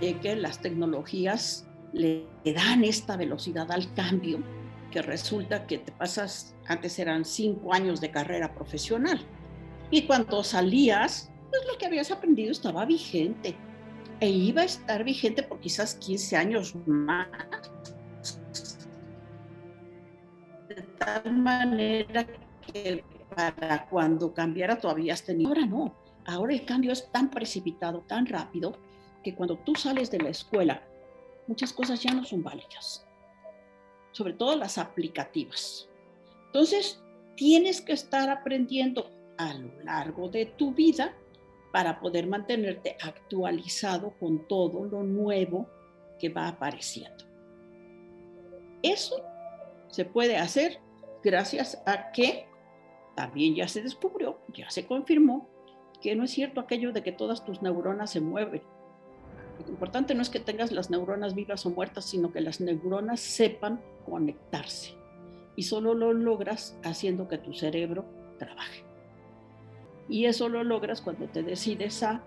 de 0.00 0.18
que 0.20 0.36
las 0.36 0.60
tecnologías 0.60 1.68
le 1.92 2.26
dan 2.44 2.84
esta 2.84 3.16
velocidad 3.16 3.70
al 3.70 3.92
cambio, 3.94 4.42
que 4.90 5.02
resulta 5.02 5.66
que 5.66 5.78
te 5.78 5.92
pasas, 5.92 6.54
antes 6.66 6.98
eran 6.98 7.24
cinco 7.24 7.72
años 7.72 8.00
de 8.00 8.10
carrera 8.10 8.54
profesional, 8.54 9.20
y 9.90 10.02
cuando 10.06 10.42
salías, 10.42 11.30
pues 11.50 11.62
lo 11.70 11.78
que 11.78 11.86
habías 11.86 12.10
aprendido 12.10 12.52
estaba 12.52 12.84
vigente, 12.84 13.56
e 14.20 14.28
iba 14.28 14.62
a 14.62 14.66
estar 14.66 15.02
vigente 15.02 15.42
por 15.42 15.58
quizás 15.60 15.96
15 15.96 16.36
años 16.36 16.76
más. 16.86 17.26
De 20.68 20.82
tal 20.98 21.36
manera 21.36 22.24
que 22.72 23.04
para 23.34 23.86
cuando 23.88 24.32
cambiara 24.32 24.78
todavía 24.78 25.14
has 25.14 25.24
tenido. 25.24 25.48
Ahora 25.48 25.66
no, 25.66 25.94
ahora 26.24 26.54
el 26.54 26.64
cambio 26.64 26.92
es 26.92 27.10
tan 27.10 27.30
precipitado, 27.30 28.02
tan 28.02 28.26
rápido, 28.26 28.78
que 29.22 29.34
cuando 29.34 29.58
tú 29.58 29.74
sales 29.74 30.10
de 30.10 30.18
la 30.18 30.30
escuela, 30.30 30.82
muchas 31.46 31.72
cosas 31.72 32.02
ya 32.02 32.12
no 32.12 32.24
son 32.24 32.42
válidas, 32.42 33.06
sobre 34.12 34.34
todo 34.34 34.56
las 34.56 34.78
aplicativas. 34.78 35.88
Entonces, 36.46 37.02
tienes 37.36 37.80
que 37.80 37.92
estar 37.92 38.28
aprendiendo 38.30 39.10
a 39.38 39.54
lo 39.54 39.80
largo 39.82 40.28
de 40.28 40.46
tu 40.46 40.72
vida 40.72 41.14
para 41.72 42.00
poder 42.00 42.26
mantenerte 42.26 42.96
actualizado 43.02 44.14
con 44.20 44.46
todo 44.46 44.84
lo 44.84 45.02
nuevo 45.02 45.68
que 46.18 46.28
va 46.28 46.48
apareciendo. 46.48 47.24
Eso 48.82 49.16
se 49.88 50.04
puede 50.04 50.36
hacer 50.36 50.78
gracias 51.22 51.82
a 51.86 52.12
que 52.12 52.46
también 53.14 53.54
ya 53.54 53.68
se 53.68 53.82
descubrió, 53.82 54.38
ya 54.54 54.70
se 54.70 54.86
confirmó, 54.86 55.48
que 56.00 56.14
no 56.16 56.24
es 56.24 56.32
cierto 56.32 56.60
aquello 56.60 56.92
de 56.92 57.02
que 57.02 57.12
todas 57.12 57.44
tus 57.44 57.62
neuronas 57.62 58.10
se 58.10 58.20
mueven. 58.20 58.62
Lo 59.58 59.68
importante 59.68 60.14
no 60.14 60.22
es 60.22 60.30
que 60.30 60.40
tengas 60.40 60.72
las 60.72 60.90
neuronas 60.90 61.34
vivas 61.34 61.64
o 61.66 61.70
muertas, 61.70 62.04
sino 62.04 62.32
que 62.32 62.40
las 62.40 62.60
neuronas 62.60 63.20
sepan 63.20 63.80
conectarse. 64.04 64.94
Y 65.56 65.64
solo 65.64 65.94
lo 65.94 66.12
logras 66.12 66.78
haciendo 66.82 67.28
que 67.28 67.38
tu 67.38 67.52
cerebro 67.52 68.04
trabaje. 68.38 68.84
Y 70.08 70.26
eso 70.26 70.48
lo 70.48 70.64
logras 70.64 71.00
cuando 71.00 71.26
te 71.28 71.42
decides 71.42 72.02
a 72.02 72.22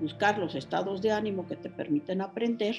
buscar 0.00 0.38
los 0.38 0.54
estados 0.54 1.02
de 1.02 1.12
ánimo 1.12 1.46
que 1.46 1.56
te 1.56 1.70
permiten 1.70 2.20
aprender 2.20 2.76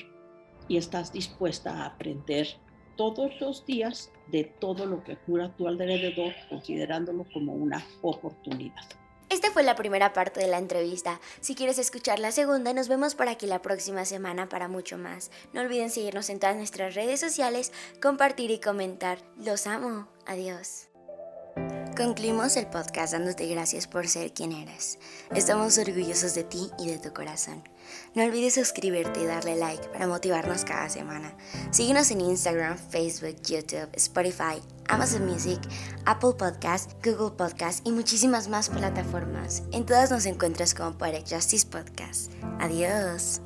y 0.68 0.78
estás 0.78 1.12
dispuesta 1.12 1.72
a 1.72 1.86
aprender 1.88 2.47
todos 2.95 3.39
los 3.39 3.66
días 3.66 4.12
de 4.32 4.43
todo 4.43 4.86
lo 4.86 5.03
que 5.03 5.18
cura 5.18 5.45
a 5.45 5.55
tu 5.55 5.68
alrededor, 5.68 6.34
considerándolo 6.49 7.26
como 7.34 7.53
una 7.53 7.84
oportunidad. 8.01 8.84
Esta 9.30 9.52
fue 9.52 9.62
la 9.62 9.76
primera 9.76 10.12
parte 10.12 10.40
de 10.40 10.48
la 10.48 10.58
entrevista. 10.58 11.20
Si 11.40 11.54
quieres 11.54 11.78
escuchar 11.78 12.18
la 12.18 12.32
segunda, 12.32 12.74
nos 12.74 12.88
vemos 12.88 13.14
por 13.14 13.30
aquí 13.30 13.46
la 13.46 13.62
próxima 13.62 14.04
semana 14.04 14.50
para 14.50 14.68
mucho 14.68 14.98
más. 14.98 15.30
No 15.54 15.62
olviden 15.62 15.92
seguirnos 15.92 16.30
en 16.30 16.40
todas 16.40 16.56
nuestras 16.56 16.96
redes 16.96 17.20
sociales, 17.20 17.72
compartir 18.02 18.50
y 18.50 18.60
comentar. 18.60 19.20
Los 19.38 19.68
amo. 19.68 20.08
Adiós. 20.26 20.88
Concluimos 21.96 22.56
el 22.56 22.66
podcast 22.68 23.14
dándote 23.14 23.46
gracias 23.48 23.86
por 23.86 24.08
ser 24.08 24.34
quien 24.34 24.52
eres. 24.52 24.98
Estamos 25.36 25.78
orgullosos 25.78 26.34
de 26.34 26.46
ti 26.46 26.72
y 26.80 26.88
de 26.90 26.98
tu 26.98 27.14
corazón. 27.14 27.62
No 28.16 28.24
olvides 28.24 28.56
suscribirte 28.56 29.22
y 29.22 29.26
darle 29.26 29.56
like 29.56 29.88
para 29.90 30.08
motivarnos 30.08 30.66
cada 30.66 30.90
semana. 30.90 31.36
Síguenos 31.72 32.12
en 32.12 32.22
Instagram, 32.22 32.78
Facebook, 32.78 33.36
YouTube, 33.44 33.90
Spotify, 33.94 34.62
Amazon 34.88 35.26
Music, 35.26 35.60
Apple 36.06 36.34
Podcast, 36.38 36.92
Google 37.04 37.36
Podcast 37.36 37.86
y 37.86 37.92
muchísimas 37.92 38.48
más 38.48 38.70
plataformas. 38.70 39.64
En 39.72 39.86
todas 39.86 40.12
nos 40.12 40.26
encuentras 40.26 40.74
como 40.74 40.98
Poetic 40.98 41.28
Justice 41.30 41.68
Podcast. 41.68 42.32
Adiós. 42.60 43.42